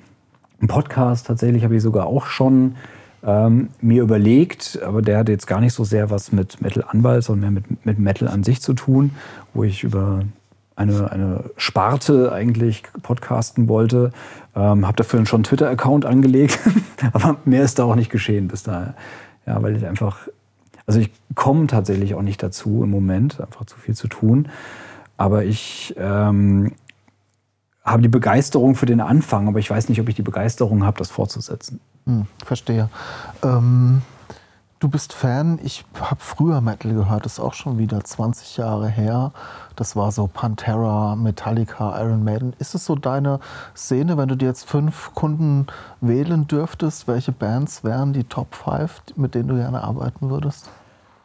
ein 0.60 0.68
Podcast 0.68 1.26
tatsächlich 1.26 1.64
habe 1.64 1.76
ich 1.76 1.82
sogar 1.82 2.06
auch 2.06 2.26
schon 2.26 2.76
ähm, 3.24 3.68
mir 3.80 4.02
überlegt, 4.02 4.80
aber 4.84 5.02
der 5.02 5.18
hat 5.18 5.28
jetzt 5.28 5.46
gar 5.46 5.60
nicht 5.60 5.72
so 5.72 5.84
sehr 5.84 6.10
was 6.10 6.32
mit 6.32 6.60
Metal 6.60 6.84
Anwalt, 6.86 7.24
sondern 7.24 7.52
mehr 7.52 7.62
mit, 7.62 7.84
mit 7.86 7.98
Metal 7.98 8.28
an 8.28 8.44
sich 8.44 8.62
zu 8.62 8.72
tun, 8.72 9.10
wo 9.52 9.64
ich 9.64 9.82
über 9.82 10.22
eine, 10.76 11.10
eine 11.10 11.44
Sparte 11.56 12.32
eigentlich 12.32 12.84
podcasten 13.02 13.68
wollte. 13.68 14.12
Ähm, 14.54 14.86
habe 14.86 14.96
dafür 14.96 15.24
schon 15.26 15.38
einen 15.38 15.44
Twitter-Account 15.44 16.04
angelegt, 16.04 16.60
aber 17.12 17.36
mehr 17.44 17.62
ist 17.62 17.78
da 17.78 17.84
auch 17.84 17.96
nicht 17.96 18.10
geschehen 18.10 18.48
bis 18.48 18.62
dahin. 18.62 18.94
Ja, 19.46 19.62
weil 19.62 19.76
ich 19.76 19.86
einfach, 19.86 20.28
also 20.86 21.00
ich 21.00 21.10
komme 21.34 21.66
tatsächlich 21.66 22.14
auch 22.14 22.22
nicht 22.22 22.42
dazu 22.42 22.82
im 22.84 22.90
Moment, 22.90 23.40
einfach 23.40 23.64
zu 23.64 23.76
viel 23.78 23.94
zu 23.94 24.06
tun. 24.08 24.48
Aber 25.16 25.44
ich 25.44 25.94
ähm, 25.98 26.72
habe 27.84 28.02
die 28.02 28.08
Begeisterung 28.08 28.74
für 28.74 28.86
den 28.86 29.00
Anfang, 29.00 29.48
aber 29.48 29.58
ich 29.58 29.70
weiß 29.70 29.88
nicht, 29.88 30.00
ob 30.00 30.08
ich 30.08 30.14
die 30.14 30.22
Begeisterung 30.22 30.84
habe, 30.84 30.98
das 30.98 31.10
fortzusetzen. 31.10 31.80
Hm, 32.04 32.26
verstehe. 32.44 32.90
Ähm, 33.42 34.02
du 34.86 34.90
bist 34.90 35.12
Fan. 35.12 35.58
Ich 35.64 35.84
habe 36.00 36.20
früher 36.20 36.60
Metal 36.60 36.94
gehört, 36.94 37.24
das 37.24 37.34
ist 37.34 37.40
auch 37.40 37.54
schon 37.54 37.76
wieder 37.76 38.04
20 38.04 38.56
Jahre 38.56 38.88
her. 38.88 39.32
Das 39.74 39.96
war 39.96 40.12
so 40.12 40.28
Pantera, 40.28 41.16
Metallica, 41.16 42.00
Iron 42.00 42.22
Maiden. 42.22 42.52
Ist 42.60 42.76
es 42.76 42.84
so 42.84 42.94
deine 42.94 43.40
Szene, 43.74 44.16
wenn 44.16 44.28
du 44.28 44.36
dir 44.36 44.46
jetzt 44.46 44.70
fünf 44.70 45.10
Kunden 45.14 45.66
wählen 46.00 46.46
dürftest? 46.46 47.08
Welche 47.08 47.32
Bands 47.32 47.82
wären 47.82 48.12
die 48.12 48.22
Top 48.22 48.54
5, 48.54 49.02
mit 49.16 49.34
denen 49.34 49.48
du 49.48 49.56
gerne 49.56 49.82
arbeiten 49.82 50.30
würdest? 50.30 50.70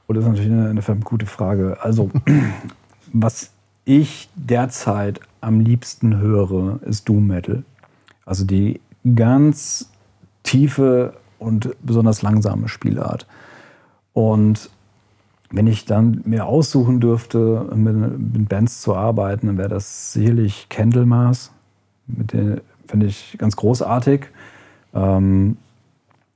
Oh, 0.08 0.14
das 0.14 0.24
ist 0.24 0.30
natürlich 0.32 0.52
eine, 0.52 0.70
eine 0.70 1.00
gute 1.02 1.28
Frage. 1.28 1.78
Also, 1.82 2.10
was 3.14 3.52
ich 3.86 4.28
derzeit 4.34 5.20
am 5.40 5.60
liebsten 5.60 6.18
höre, 6.18 6.82
ist 6.82 7.08
Doom 7.08 7.28
Metal. 7.28 7.64
Also 8.26 8.44
die 8.44 8.82
ganz 9.16 9.92
tiefe 10.42 11.14
und 11.38 11.76
besonders 11.84 12.24
langsame 12.24 12.68
Spielart. 12.68 13.28
Und 14.14 14.70
wenn 15.50 15.68
ich 15.68 15.86
dann 15.86 16.22
mir 16.26 16.46
aussuchen 16.46 17.00
dürfte, 17.00 17.70
mit, 17.76 17.96
mit 17.96 18.50
Bands 18.50 18.82
zu 18.82 18.96
arbeiten, 18.96 19.48
dann 19.48 19.58
wäre 19.58 19.70
das 19.70 20.14
sicherlich 20.14 20.68
Candlemas. 20.70 21.52
Mit 22.08 22.34
den 22.34 22.62
finde 22.88 23.06
ich 23.08 23.36
ganz 23.38 23.56
großartig. 23.56 24.28
Ähm, 24.94 25.58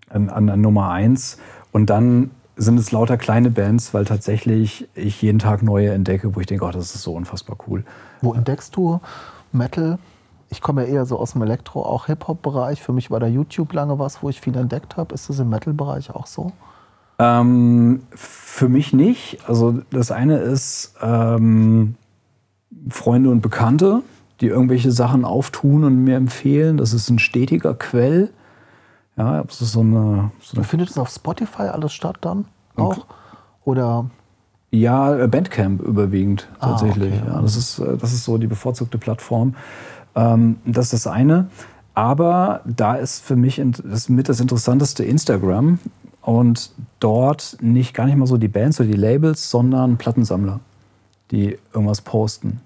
an, 0.10 0.30
an, 0.30 0.62
Nummer 0.62 0.92
eins. 0.92 1.38
Und 1.72 1.90
dann 1.90 2.32
sind 2.56 2.80
es 2.80 2.92
lauter 2.92 3.18
kleine 3.18 3.50
Bands, 3.50 3.94
weil 3.94 4.06
tatsächlich 4.06 4.88
ich 4.96 5.22
jeden 5.22 5.40
Tag 5.40 5.62
neue 5.62 5.92
entdecke, 5.92 6.36
wo 6.36 6.40
ich 6.40 6.46
denke, 6.46 6.64
oh, 6.64 6.72
das 6.72 6.96
ist 6.96 7.02
so 7.02 7.14
unfassbar 7.14 7.58
cool. 7.68 7.84
Wo 8.22 8.34
entdeckst 8.34 8.76
du 8.76 9.02
Metal? 9.52 9.98
ich 10.50 10.62
komme 10.62 10.86
ja 10.86 10.94
eher 10.94 11.06
so 11.06 11.20
aus 11.20 11.34
dem 11.34 11.42
Elektro-, 11.42 11.86
auch 11.86 12.06
Hip-Hop-Bereich. 12.06 12.82
Für 12.82 12.94
mich 12.94 13.12
war 13.12 13.20
da 13.20 13.28
YouTube 13.28 13.74
lange 13.74 14.00
was, 14.00 14.22
wo 14.22 14.30
ich 14.30 14.40
viel 14.40 14.56
entdeckt 14.56 14.98
habe. 14.98 15.14
Ist 15.14 15.30
das 15.30 15.40
im 15.40 15.50
Metal-Bereich 15.50 16.12
auch 16.12 16.28
so? 16.28 16.52
Ähm, 17.18 18.04
für 18.12 18.70
mich 18.70 18.94
nicht. 18.94 19.40
Also 19.48 19.80
das 19.90 20.12
eine 20.12 20.38
ist 20.38 20.96
ähm, 21.02 21.96
Freunde 22.90 23.30
und 23.30 23.42
Bekannte, 23.42 24.02
die 24.42 24.48
irgendwelche 24.48 24.92
Sachen 24.92 25.26
auftun 25.26 25.84
und 25.84 26.04
mir 26.04 26.18
empfehlen. 26.18 26.78
Das 26.78 26.94
ist 26.94 27.10
ein 27.10 27.20
stetiger 27.20 27.74
Quell. 27.74 28.32
Ja, 29.18 29.44
das 29.44 29.62
ist 29.62 29.72
so 29.72 29.80
eine, 29.80 30.32
so 30.42 30.58
eine 30.58 30.66
Findet 30.66 30.90
es 30.90 30.98
auf 30.98 31.10
Spotify 31.10 31.64
alles 31.64 31.94
statt 31.94 32.18
dann 32.22 32.46
auch? 32.76 33.06
Oder 33.64 34.10
ja, 34.72 35.28
Bandcamp 35.28 35.82
überwiegend 35.82 36.50
ah, 36.60 36.70
tatsächlich. 36.72 37.14
Ah, 37.14 37.24
okay. 37.24 37.34
ja, 37.34 37.42
das, 37.42 37.56
ist, 37.56 37.80
äh, 37.80 37.98
das 37.98 38.14
ist 38.14 38.26
so 38.26 38.38
die 38.38 38.48
bevorzugte 38.48 38.98
Plattform. 38.98 39.56
Ähm, 40.16 40.58
das 40.66 40.86
ist 40.86 41.06
das 41.06 41.08
eine. 41.08 41.48
Aber 41.94 42.62
da 42.66 42.96
ist 42.96 43.24
für 43.24 43.38
mich 43.38 43.62
das 43.84 44.10
mit 44.10 44.28
das 44.28 44.42
Interessanteste 44.42 45.06
Instagram. 45.06 45.80
Und 46.26 46.72
dort 47.00 47.58
nicht 47.62 47.94
gar 47.94 48.06
nicht 48.08 48.16
mal 48.16 48.26
so 48.26 48.38
die 48.38 48.48
Bands 48.48 48.80
oder 48.80 48.90
die 48.90 48.98
Labels, 48.98 49.52
sondern 49.52 49.98
Plattensammler, 49.98 50.60
die 51.30 51.58
irgendwas 51.72 52.02
posten. 52.02 52.62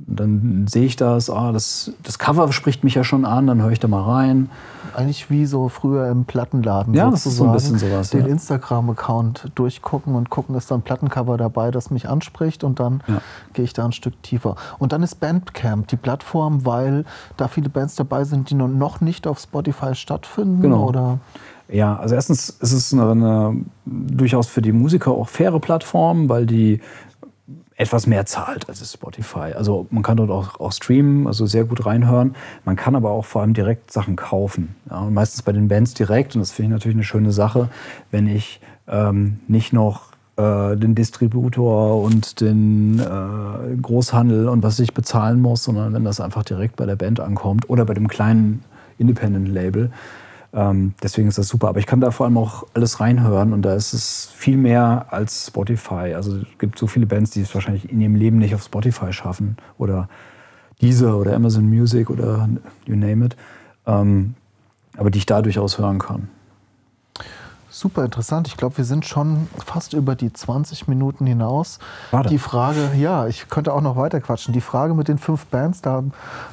Dann 0.00 0.66
sehe 0.68 0.84
ich 0.84 0.94
das, 0.94 1.28
ah, 1.28 1.50
das, 1.50 1.90
das 2.04 2.20
Cover 2.20 2.52
spricht 2.52 2.84
mich 2.84 2.94
ja 2.94 3.02
schon 3.02 3.24
an, 3.24 3.48
dann 3.48 3.60
höre 3.60 3.72
ich 3.72 3.80
da 3.80 3.88
mal 3.88 4.02
rein. 4.02 4.48
Eigentlich 4.94 5.28
wie 5.28 5.44
so 5.44 5.68
früher 5.68 6.08
im 6.08 6.24
Plattenladen. 6.24 6.94
Ja, 6.94 7.10
das 7.10 7.26
ist 7.26 7.36
so 7.36 7.46
ein 7.46 7.52
bisschen 7.52 7.78
sowas. 7.78 8.10
Den 8.10 8.20
ja. 8.20 8.26
Instagram-Account 8.28 9.52
durchgucken 9.56 10.14
und 10.14 10.30
gucken, 10.30 10.54
ist 10.54 10.70
da 10.70 10.76
ein 10.76 10.82
Plattencover 10.82 11.36
dabei, 11.36 11.70
das 11.72 11.90
mich 11.90 12.08
anspricht 12.08 12.62
und 12.62 12.78
dann 12.78 13.02
Ja. 13.08 13.20
gehe 13.54 13.64
ich 13.64 13.72
da 13.72 13.86
ein 13.86 13.92
Stück 13.92 14.22
tiefer. 14.22 14.54
Und 14.78 14.92
dann 14.92 15.02
ist 15.02 15.18
Bandcamp 15.18 15.88
die 15.88 15.96
Plattform, 15.96 16.64
weil 16.64 17.04
da 17.36 17.48
viele 17.48 17.68
Bands 17.70 17.96
dabei 17.96 18.22
sind, 18.24 18.50
die 18.50 18.54
noch 18.54 19.00
nicht 19.00 19.26
auf 19.26 19.40
Spotify 19.40 19.94
stattfinden. 19.94 20.60
Genau. 20.60 20.86
Oder 20.86 21.18
Ja, 21.70 21.96
also 21.96 22.14
erstens 22.14 22.48
ist 22.48 22.72
es 22.72 22.92
eine, 22.92 23.10
eine 23.10 23.56
durchaus 23.84 24.46
für 24.46 24.62
die 24.62 24.72
Musiker 24.72 25.10
auch 25.10 25.28
faire 25.28 25.60
Plattform, 25.60 26.28
weil 26.28 26.46
die 26.46 26.80
etwas 27.78 28.08
mehr 28.08 28.26
zahlt 28.26 28.68
als 28.68 28.92
Spotify. 28.92 29.52
Also 29.54 29.86
man 29.90 30.02
kann 30.02 30.16
dort 30.16 30.30
auch, 30.30 30.58
auch 30.58 30.72
streamen, 30.72 31.28
also 31.28 31.46
sehr 31.46 31.64
gut 31.64 31.86
reinhören. 31.86 32.34
Man 32.64 32.74
kann 32.74 32.96
aber 32.96 33.10
auch 33.10 33.24
vor 33.24 33.42
allem 33.42 33.54
direkt 33.54 33.92
Sachen 33.92 34.16
kaufen. 34.16 34.74
Ja, 34.90 35.02
meistens 35.02 35.42
bei 35.42 35.52
den 35.52 35.68
Bands 35.68 35.94
direkt. 35.94 36.34
Und 36.34 36.40
das 36.40 36.50
finde 36.50 36.70
ich 36.70 36.72
natürlich 36.72 36.96
eine 36.96 37.04
schöne 37.04 37.30
Sache, 37.30 37.68
wenn 38.10 38.26
ich 38.26 38.60
ähm, 38.88 39.38
nicht 39.46 39.72
noch 39.72 40.08
äh, 40.36 40.76
den 40.76 40.96
Distributor 40.96 42.02
und 42.02 42.40
den 42.40 42.98
äh, 42.98 43.76
Großhandel 43.80 44.48
und 44.48 44.64
was 44.64 44.80
ich 44.80 44.92
bezahlen 44.92 45.40
muss, 45.40 45.62
sondern 45.62 45.92
wenn 45.92 46.04
das 46.04 46.20
einfach 46.20 46.42
direkt 46.42 46.74
bei 46.74 46.86
der 46.86 46.96
Band 46.96 47.20
ankommt 47.20 47.70
oder 47.70 47.84
bei 47.84 47.94
dem 47.94 48.08
kleinen 48.08 48.64
Independent-Label. 48.98 49.92
Ähm, 50.58 50.94
deswegen 51.00 51.28
ist 51.28 51.38
das 51.38 51.46
super. 51.46 51.68
Aber 51.68 51.78
ich 51.78 51.86
kann 51.86 52.00
da 52.00 52.10
vor 52.10 52.26
allem 52.26 52.36
auch 52.36 52.66
alles 52.74 52.98
reinhören 52.98 53.52
und 53.52 53.62
da 53.62 53.74
ist 53.74 53.92
es 53.92 54.28
viel 54.34 54.56
mehr 54.56 55.06
als 55.10 55.46
Spotify. 55.46 56.14
Also 56.14 56.38
es 56.38 56.58
gibt 56.58 56.76
so 56.80 56.88
viele 56.88 57.06
Bands, 57.06 57.30
die 57.30 57.42
es 57.42 57.54
wahrscheinlich 57.54 57.88
in 57.92 58.00
ihrem 58.00 58.16
Leben 58.16 58.38
nicht 58.38 58.56
auf 58.56 58.64
Spotify 58.64 59.12
schaffen 59.12 59.56
oder 59.78 60.08
Deezer 60.82 61.16
oder 61.16 61.36
Amazon 61.36 61.68
Music 61.68 62.10
oder 62.10 62.48
you 62.86 62.96
name 62.96 63.26
it. 63.26 63.36
Ähm, 63.86 64.34
aber 64.96 65.12
die 65.12 65.18
ich 65.18 65.26
da 65.26 65.42
durchaus 65.42 65.78
hören 65.78 66.00
kann. 66.00 66.28
Super 67.70 68.04
interessant. 68.04 68.48
Ich 68.48 68.56
glaube, 68.56 68.78
wir 68.78 68.84
sind 68.84 69.06
schon 69.06 69.46
fast 69.64 69.92
über 69.92 70.16
die 70.16 70.32
20 70.32 70.88
Minuten 70.88 71.24
hinaus. 71.24 71.78
Schade. 72.10 72.28
Die 72.28 72.38
Frage, 72.38 72.90
ja, 72.96 73.28
ich 73.28 73.48
könnte 73.48 73.72
auch 73.72 73.80
noch 73.82 73.94
weiter 73.94 74.20
quatschen. 74.20 74.52
Die 74.52 74.60
Frage 74.60 74.94
mit 74.94 75.06
den 75.06 75.18
fünf 75.18 75.46
Bands, 75.46 75.82
da 75.82 76.02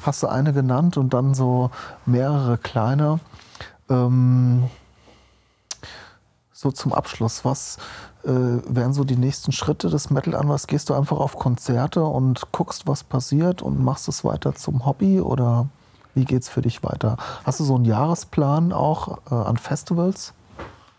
hast 0.04 0.22
du 0.22 0.28
eine 0.28 0.54
genannt 0.54 0.98
und 0.98 1.16
dann 1.16 1.34
so 1.34 1.72
mehrere 2.06 2.60
kleine. 2.60 3.20
Ähm, 3.90 4.64
so 6.52 6.72
zum 6.72 6.94
Abschluss, 6.94 7.46
was 7.46 7.78
äh, 8.24 8.30
wären 8.30 8.94
so 8.94 9.04
die 9.04 9.18
nächsten 9.18 9.52
Schritte 9.52 9.90
des 9.90 10.10
Metal 10.10 10.36
an? 10.36 10.50
Was 10.50 10.68
gehst 10.68 10.90
du 10.90 10.94
einfach 10.94 11.18
auf 11.18 11.38
Konzerte 11.38 12.04
und 12.04 12.52
guckst, 12.52 12.88
was 12.88 13.04
passiert 13.04 13.62
und 13.62 13.84
machst 13.84 14.08
es 14.08 14.24
weiter 14.24 14.56
zum 14.56 14.86
Hobby 14.86 15.20
oder 15.20 15.68
wie 16.16 16.26
geht's 16.26 16.50
für 16.50 16.62
dich 16.62 16.84
weiter? 16.84 17.18
Hast 17.44 17.60
du 17.60 17.64
so 17.64 17.76
einen 17.76 17.86
Jahresplan 17.86 18.74
auch 18.74 19.20
äh, 19.30 19.36
an 19.36 19.58
Festivals? 19.58 20.34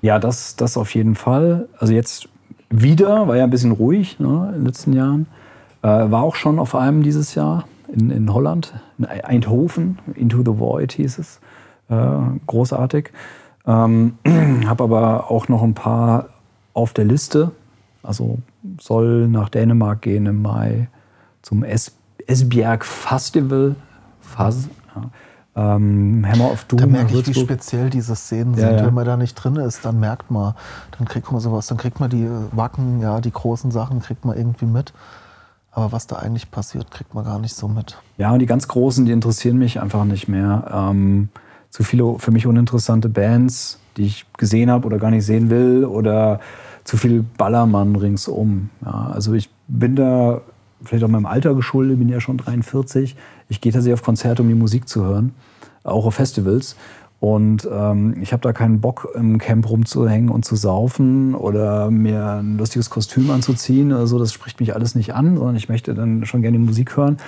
Ja, 0.02 0.18
das, 0.18 0.56
das 0.56 0.76
auf 0.76 0.94
jeden 0.94 1.14
Fall. 1.14 1.68
Also 1.78 1.94
jetzt 1.94 2.28
wieder, 2.70 3.26
war 3.26 3.36
ja 3.36 3.44
ein 3.44 3.50
bisschen 3.50 3.72
ruhig 3.72 4.20
ne, 4.20 4.48
in 4.48 4.60
den 4.60 4.66
letzten 4.66 4.92
Jahren. 4.92 5.26
Äh, 5.82 5.88
war 5.88 6.22
auch 6.22 6.36
schon 6.36 6.58
auf 6.58 6.74
einem 6.74 7.02
dieses 7.02 7.34
Jahr 7.34 7.64
in, 7.88 8.10
in 8.10 8.32
Holland, 8.32 8.74
in 8.98 9.06
Eindhoven, 9.06 9.98
Into 10.14 10.38
the 10.38 10.58
Void 10.58 10.92
hieß 10.92 11.18
es. 11.18 11.40
Äh, 11.88 11.94
großartig. 12.46 13.10
Ähm, 13.66 14.18
Habe 14.66 14.84
aber 14.84 15.30
auch 15.30 15.48
noch 15.48 15.62
ein 15.62 15.74
paar 15.74 16.26
auf 16.74 16.92
der 16.92 17.04
Liste. 17.04 17.52
Also 18.02 18.38
soll 18.80 19.28
nach 19.28 19.48
Dänemark 19.48 20.02
gehen 20.02 20.26
im 20.26 20.42
Mai 20.42 20.88
zum 21.42 21.62
Es 21.64 21.92
Esbjerg 22.26 22.84
Festival. 22.84 23.76
Faz, 24.20 24.68
ja. 25.54 25.76
ähm, 25.76 26.26
Hammer 26.28 26.50
of 26.50 26.64
Doom. 26.64 26.80
Da 26.80 26.86
merke 26.86 27.16
ich, 27.16 27.26
wie 27.28 27.34
speziell 27.34 27.88
diese 27.90 28.16
Szenen 28.16 28.54
Ja, 28.54 28.68
sind. 28.68 28.78
ja. 28.80 28.86
Wenn 28.86 28.94
man 28.94 29.04
da 29.06 29.16
nicht 29.16 29.34
drin 29.34 29.56
ist, 29.56 29.84
dann 29.84 30.00
merkt 30.00 30.30
man, 30.30 30.54
dann 30.98 31.06
kriegt 31.06 31.30
man 31.30 31.40
sowas, 31.40 31.68
dann 31.68 31.78
kriegt 31.78 32.00
man 32.00 32.10
die 32.10 32.28
Wacken, 32.52 33.00
ja, 33.00 33.20
die 33.20 33.30
großen 33.30 33.70
Sachen 33.70 34.00
kriegt 34.00 34.24
man 34.24 34.36
irgendwie 34.36 34.66
mit. 34.66 34.92
Aber 35.70 35.92
was 35.92 36.06
da 36.06 36.16
eigentlich 36.16 36.50
passiert, 36.50 36.90
kriegt 36.90 37.14
man 37.14 37.24
gar 37.24 37.38
nicht 37.38 37.54
so 37.54 37.68
mit. 37.68 37.96
Ja, 38.16 38.32
und 38.32 38.40
die 38.40 38.46
ganz 38.46 38.66
Großen, 38.66 39.04
die 39.04 39.12
interessieren 39.12 39.58
mich 39.58 39.80
einfach 39.80 40.04
nicht 40.04 40.26
mehr. 40.26 40.64
Ähm, 40.72 41.28
zu 41.76 41.82
viele 41.82 42.18
für 42.18 42.30
mich 42.30 42.46
uninteressante 42.46 43.10
Bands, 43.10 43.78
die 43.98 44.06
ich 44.06 44.24
gesehen 44.38 44.70
habe 44.70 44.86
oder 44.86 44.96
gar 44.96 45.10
nicht 45.10 45.26
sehen 45.26 45.50
will, 45.50 45.84
oder 45.84 46.40
zu 46.84 46.96
viel 46.96 47.22
Ballermann 47.36 47.96
ringsum. 47.96 48.70
Ja, 48.82 49.10
also 49.12 49.34
ich 49.34 49.50
bin 49.68 49.94
da 49.94 50.40
vielleicht 50.82 51.04
auch 51.04 51.08
meinem 51.08 51.26
Alter 51.26 51.54
geschuldet, 51.54 51.98
bin 51.98 52.08
ja 52.08 52.18
schon 52.18 52.38
43. 52.38 53.14
Ich 53.50 53.60
gehe 53.60 53.72
tatsächlich 53.72 53.92
auf 53.92 54.02
Konzerte, 54.02 54.40
um 54.40 54.48
die 54.48 54.54
Musik 54.54 54.88
zu 54.88 55.04
hören, 55.04 55.34
auch 55.84 56.06
auf 56.06 56.14
Festivals. 56.14 56.76
Und 57.20 57.68
ähm, 57.70 58.16
ich 58.22 58.32
habe 58.32 58.40
da 58.40 58.54
keinen 58.54 58.80
Bock, 58.80 59.08
im 59.14 59.36
Camp 59.36 59.68
rumzuhängen 59.68 60.30
und 60.30 60.46
zu 60.46 60.56
saufen 60.56 61.34
oder 61.34 61.90
mir 61.90 62.38
ein 62.40 62.56
lustiges 62.56 62.88
Kostüm 62.88 63.30
anzuziehen. 63.30 63.92
Also 63.92 64.18
das 64.18 64.32
spricht 64.32 64.60
mich 64.60 64.74
alles 64.74 64.94
nicht 64.94 65.14
an, 65.14 65.36
sondern 65.36 65.56
ich 65.56 65.68
möchte 65.68 65.92
dann 65.92 66.24
schon 66.24 66.40
gerne 66.40 66.56
die 66.56 66.64
Musik 66.64 66.96
hören. 66.96 67.18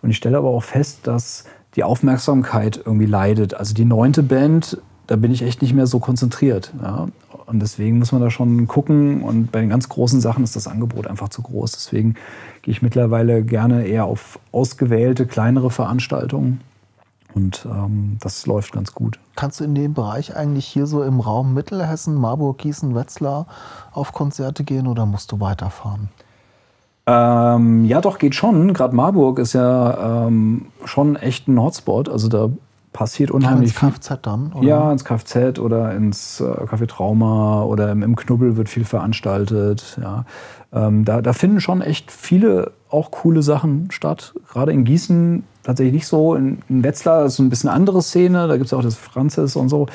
Und 0.00 0.08
ich 0.08 0.16
stelle 0.16 0.38
aber 0.38 0.48
auch 0.48 0.62
fest, 0.62 1.00
dass 1.02 1.44
die 1.78 1.84
Aufmerksamkeit 1.84 2.80
irgendwie 2.84 3.06
leidet. 3.06 3.54
Also 3.54 3.72
die 3.72 3.84
neunte 3.84 4.24
Band, 4.24 4.78
da 5.06 5.14
bin 5.14 5.30
ich 5.30 5.42
echt 5.42 5.62
nicht 5.62 5.74
mehr 5.74 5.86
so 5.86 6.00
konzentriert. 6.00 6.74
Ja? 6.82 7.06
Und 7.46 7.60
deswegen 7.60 8.00
muss 8.00 8.10
man 8.10 8.20
da 8.20 8.32
schon 8.32 8.66
gucken. 8.66 9.22
Und 9.22 9.52
bei 9.52 9.60
den 9.60 9.68
ganz 9.68 9.88
großen 9.88 10.20
Sachen 10.20 10.42
ist 10.42 10.56
das 10.56 10.66
Angebot 10.66 11.06
einfach 11.06 11.28
zu 11.28 11.40
groß. 11.40 11.70
Deswegen 11.70 12.14
gehe 12.62 12.72
ich 12.72 12.82
mittlerweile 12.82 13.44
gerne 13.44 13.86
eher 13.86 14.06
auf 14.06 14.40
ausgewählte, 14.50 15.24
kleinere 15.24 15.70
Veranstaltungen. 15.70 16.62
Und 17.32 17.64
ähm, 17.70 18.16
das 18.20 18.44
läuft 18.46 18.72
ganz 18.72 18.92
gut. 18.92 19.20
Kannst 19.36 19.60
du 19.60 19.64
in 19.64 19.76
dem 19.76 19.94
Bereich 19.94 20.34
eigentlich 20.34 20.66
hier 20.66 20.88
so 20.88 21.04
im 21.04 21.20
Raum 21.20 21.54
Mittelhessen, 21.54 22.16
Marburg, 22.16 22.58
Gießen, 22.58 22.96
Wetzlar 22.96 23.46
auf 23.92 24.12
Konzerte 24.12 24.64
gehen 24.64 24.88
oder 24.88 25.06
musst 25.06 25.30
du 25.30 25.38
weiterfahren? 25.38 26.08
Ähm, 27.10 27.86
ja, 27.86 28.02
doch, 28.02 28.18
geht 28.18 28.34
schon. 28.34 28.74
Gerade 28.74 28.94
Marburg 28.94 29.38
ist 29.38 29.54
ja 29.54 30.26
ähm, 30.26 30.66
schon 30.84 31.16
echt 31.16 31.48
ein 31.48 31.58
Hotspot. 31.58 32.10
Also 32.10 32.28
da 32.28 32.50
passiert 32.92 33.30
unheimlich 33.30 33.70
ins 33.70 33.78
viel. 33.78 33.90
Kfz 33.90 34.18
dann? 34.20 34.52
Oder? 34.52 34.66
Ja, 34.66 34.92
ins 34.92 35.04
Kfz 35.04 35.58
oder 35.58 35.94
ins 35.94 36.40
äh, 36.40 36.44
Café 36.44 36.86
Trauma 36.86 37.62
oder 37.62 37.90
im, 37.92 38.02
im 38.02 38.14
Knubbel 38.14 38.58
wird 38.58 38.68
viel 38.68 38.84
veranstaltet. 38.84 39.98
Ja. 40.02 40.26
Ähm, 40.70 41.06
da, 41.06 41.22
da 41.22 41.32
finden 41.32 41.60
schon 41.60 41.80
echt 41.80 42.12
viele 42.12 42.72
auch 42.90 43.10
coole 43.10 43.42
Sachen 43.42 43.90
statt. 43.90 44.34
Gerade 44.52 44.72
in 44.72 44.84
Gießen 44.84 45.44
tatsächlich 45.62 45.94
nicht 45.94 46.06
so. 46.06 46.34
In, 46.34 46.58
in 46.68 46.84
Wetzlar 46.84 47.24
ist 47.24 47.36
so 47.36 47.42
ein 47.42 47.48
bisschen 47.48 47.70
andere 47.70 48.02
Szene. 48.02 48.48
Da 48.48 48.56
gibt 48.56 48.66
es 48.66 48.74
auch 48.74 48.82
das 48.82 48.96
Franzis 48.96 49.56
und 49.56 49.70
so. 49.70 49.86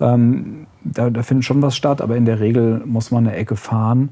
Ähm, 0.00 0.66
da, 0.84 1.08
da 1.08 1.22
findet 1.22 1.46
schon 1.46 1.62
was 1.62 1.76
statt, 1.76 2.02
aber 2.02 2.16
in 2.16 2.26
der 2.26 2.40
Regel 2.40 2.82
muss 2.84 3.10
man 3.10 3.26
eine 3.26 3.36
Ecke 3.36 3.56
fahren. 3.56 4.10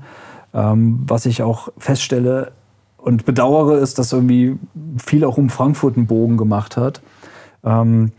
Ähm, 0.54 1.02
was 1.06 1.26
ich 1.26 1.42
auch 1.42 1.68
feststelle 1.78 2.52
und 2.96 3.24
bedauere, 3.24 3.78
ist, 3.78 3.98
dass 3.98 4.12
irgendwie 4.12 4.58
viel 4.98 5.24
auch 5.24 5.38
um 5.38 5.48
Frankfurt 5.48 5.96
einen 5.96 6.06
Bogen 6.06 6.36
gemacht 6.36 6.76
hat. 6.76 7.00
Ähm, 7.64 8.12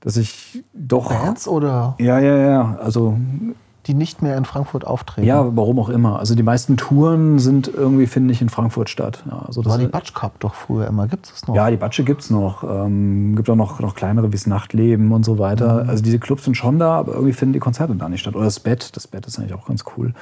dass 0.00 0.18
ich 0.18 0.62
doch. 0.74 1.08
Bands 1.08 1.48
oder 1.48 1.96
Ja, 1.98 2.18
ja, 2.18 2.36
ja. 2.36 2.78
Also, 2.82 3.16
die 3.86 3.94
nicht 3.94 4.20
mehr 4.20 4.36
in 4.36 4.44
Frankfurt 4.44 4.86
auftreten? 4.86 5.26
ja, 5.26 5.56
warum 5.56 5.78
auch 5.78 5.88
immer. 5.88 6.18
Also, 6.18 6.34
die 6.34 6.42
meisten 6.42 6.76
Touren 6.76 7.38
sind 7.38 7.68
irgendwie, 7.68 8.06
finde 8.06 8.32
ich, 8.32 8.42
in 8.42 8.50
Frankfurt 8.50 8.90
statt. 8.90 9.24
Ja, 9.26 9.44
also 9.46 9.62
das 9.62 9.72
War 9.72 9.78
die 9.78 9.86
Batsch 9.86 10.12
Cup 10.12 10.38
doch 10.40 10.54
früher 10.54 10.86
immer? 10.86 11.06
Gibt 11.06 11.32
es 11.34 11.46
noch? 11.46 11.54
ja, 11.54 11.70
die 11.70 11.78
Batsche 11.78 12.04
gibt 12.04 12.20
es 12.20 12.28
noch. 12.28 12.64
Ähm, 12.64 13.34
gibt 13.34 13.48
auch 13.48 13.56
noch, 13.56 13.80
noch 13.80 13.94
kleinere 13.94 14.28
wie 14.28 14.36
das 14.36 14.46
Nachtleben 14.46 15.10
und 15.12 15.24
so 15.24 15.38
weiter. 15.38 15.86
Also, 15.88 16.02
diese 16.02 16.18
Clubs 16.18 16.44
sind 16.44 16.56
schon 16.56 16.78
da, 16.78 16.98
aber 16.98 17.14
irgendwie 17.14 17.32
finden 17.32 17.54
die 17.54 17.60
Konzerte 17.60 17.94
da 17.94 18.10
nicht 18.10 18.20
statt. 18.20 18.34
Oder 18.34 18.44
das 18.44 18.60
Bett. 18.60 18.94
Das 18.94 19.06
Bett 19.06 19.26
ist 19.26 19.38
eigentlich 19.38 19.54
auch 19.54 19.66
ganz 19.66 19.84
cool. 19.96 20.12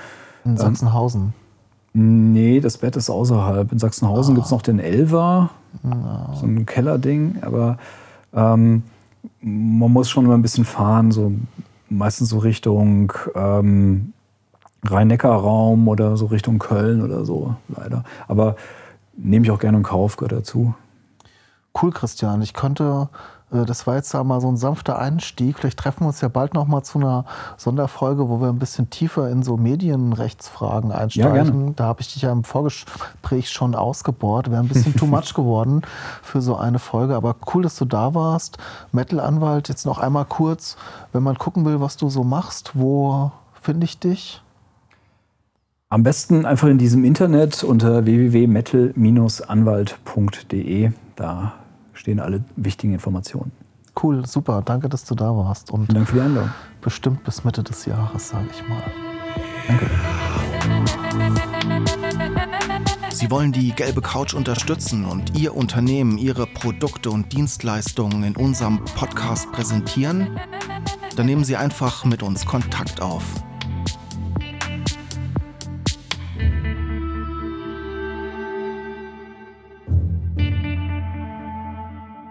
In 0.44 0.57
Sachsenhausen. 0.57 1.35
Nee, 1.94 2.61
das 2.61 2.78
Bett 2.78 2.96
ist 2.96 3.11
außerhalb. 3.11 3.70
In 3.70 3.78
Sachsenhausen 3.78 4.35
gibt 4.35 4.46
es 4.46 4.50
noch 4.50 4.62
den 4.62 4.78
Elver, 4.78 5.50
so 5.83 6.46
ein 6.46 6.64
Kellerding, 6.64 7.38
aber 7.42 7.76
ähm, 8.33 8.83
man 9.40 9.92
muss 9.92 10.09
schon 10.09 10.24
immer 10.24 10.35
ein 10.35 10.42
bisschen 10.42 10.64
fahren, 10.64 11.11
so 11.11 11.33
meistens 11.90 12.31
so 12.31 12.38
Richtung 12.38 13.12
ähm, 13.35 14.12
Rhein-Neckar-Raum 14.85 15.87
oder 15.87 16.16
so 16.16 16.26
Richtung 16.26 16.59
Köln 16.59 17.02
oder 17.02 17.24
so, 17.24 17.57
leider. 17.68 18.05
Aber 18.26 18.57
nehme 19.16 19.44
ich 19.44 19.50
auch 19.50 19.59
gerne 19.59 19.78
in 19.78 19.83
Kauf, 19.83 20.16
gehört 20.16 20.33
dazu. 20.33 20.74
Cool, 21.81 21.90
Christian. 21.90 22.42
Ich 22.42 22.55
könnte, 22.55 23.09
das 23.53 23.87
war 23.87 23.97
jetzt 23.97 24.15
ja 24.15 24.25
mal 24.25 24.41
so 24.41 24.49
ein 24.49 24.57
sanfter 24.57 24.99
Einstieg. 24.99 25.59
Vielleicht 25.59 25.79
treffen 25.79 26.05
wir 26.05 26.09
uns 26.09 26.23
ja 26.23 26.29
bald 26.29 26.55
noch 26.55 26.67
mal 26.67 26.83
zu 26.83 26.99
einer 26.99 27.27
Sonderfolge, 27.59 28.31
wo 28.31 28.41
wir 28.41 28.49
ein 28.49 28.59
bisschen 28.59 28.88
tiefer 28.88 29.29
in 29.29 29.43
so 29.43 29.59
Medienrechtsfragen 29.59 30.91
einsteigen. 30.91 31.35
gerne. 31.35 31.73
Da 31.77 31.85
habe 31.85 32.01
ich 32.01 32.11
dich 32.12 32.23
ja 32.23 32.33
im 32.33 32.45
Vorgespräch 32.45 33.51
schon 33.51 33.75
ausgebohrt. 33.75 34.51
Wäre 34.51 34.62
ein 34.62 34.69
bisschen 34.69 34.97
too 34.97 35.05
much 35.07 35.35
geworden 35.35 35.83
für 36.23 36.41
so 36.41 36.57
eine 36.57 36.79
Folge. 36.79 37.15
Aber 37.15 37.37
cool, 37.53 37.62
dass 37.62 37.77
du 37.77 37.85
da 37.85 38.15
warst. 38.15 38.57
Metal-Anwalt, 38.93 39.69
jetzt 39.69 39.85
noch 39.85 39.99
einmal 39.99 40.25
kurz, 40.25 40.79
wenn 41.12 41.23
man 41.23 41.37
gucken 41.37 41.67
will, 41.67 41.81
was 41.81 41.99
du 41.99 42.09
so 42.09 42.25
machst, 42.25 42.71
wo 42.75 43.33
finde 43.61 43.85
ich 43.85 43.99
dich? 43.99 44.41
Am 45.91 46.03
besten 46.03 46.47
einfach 46.47 46.69
in 46.69 46.79
diesem 46.79 47.05
Internet 47.05 47.62
unter 47.65 48.07
www.metal-anwalt.de. 48.07 50.93
Da 51.17 51.53
stehen 52.03 52.19
alle 52.19 52.43
wichtigen 52.57 52.93
Informationen. 52.93 53.53
Cool, 54.01 54.27
super. 54.27 54.62
Danke, 54.65 54.88
dass 54.88 55.05
du 55.05 55.15
da 55.15 55.37
warst. 55.37 55.71
Und 55.71 55.87
Vielen 55.87 55.95
Dank 55.95 56.09
für 56.09 56.17
die 56.17 56.21
Einladung. 56.23 56.51
bestimmt 56.81 57.23
bis 57.23 57.45
Mitte 57.45 57.62
des 57.62 57.87
Jahres, 57.87 58.29
sage 58.31 58.49
ich 58.51 58.69
mal. 58.69 58.83
Danke. 59.69 59.88
Sie 63.12 63.31
wollen 63.31 63.53
die 63.53 63.71
gelbe 63.73 64.01
Couch 64.01 64.35
unterstützen 64.35 65.05
und 65.05 65.38
Ihr 65.38 65.55
Unternehmen, 65.55 66.19
Ihre 66.19 66.49
Produkte 66.49 67.11
und 67.11 67.33
Dienstleistungen 67.33 68.25
in 68.25 68.35
unserem 68.35 68.85
Podcast 68.97 69.53
präsentieren? 69.53 70.41
Dann 71.15 71.27
nehmen 71.27 71.45
Sie 71.45 71.57
einfach 71.57 72.05
mit 72.05 72.25
uns 72.25 72.45
Kontakt 72.45 73.01
auf. 73.01 73.23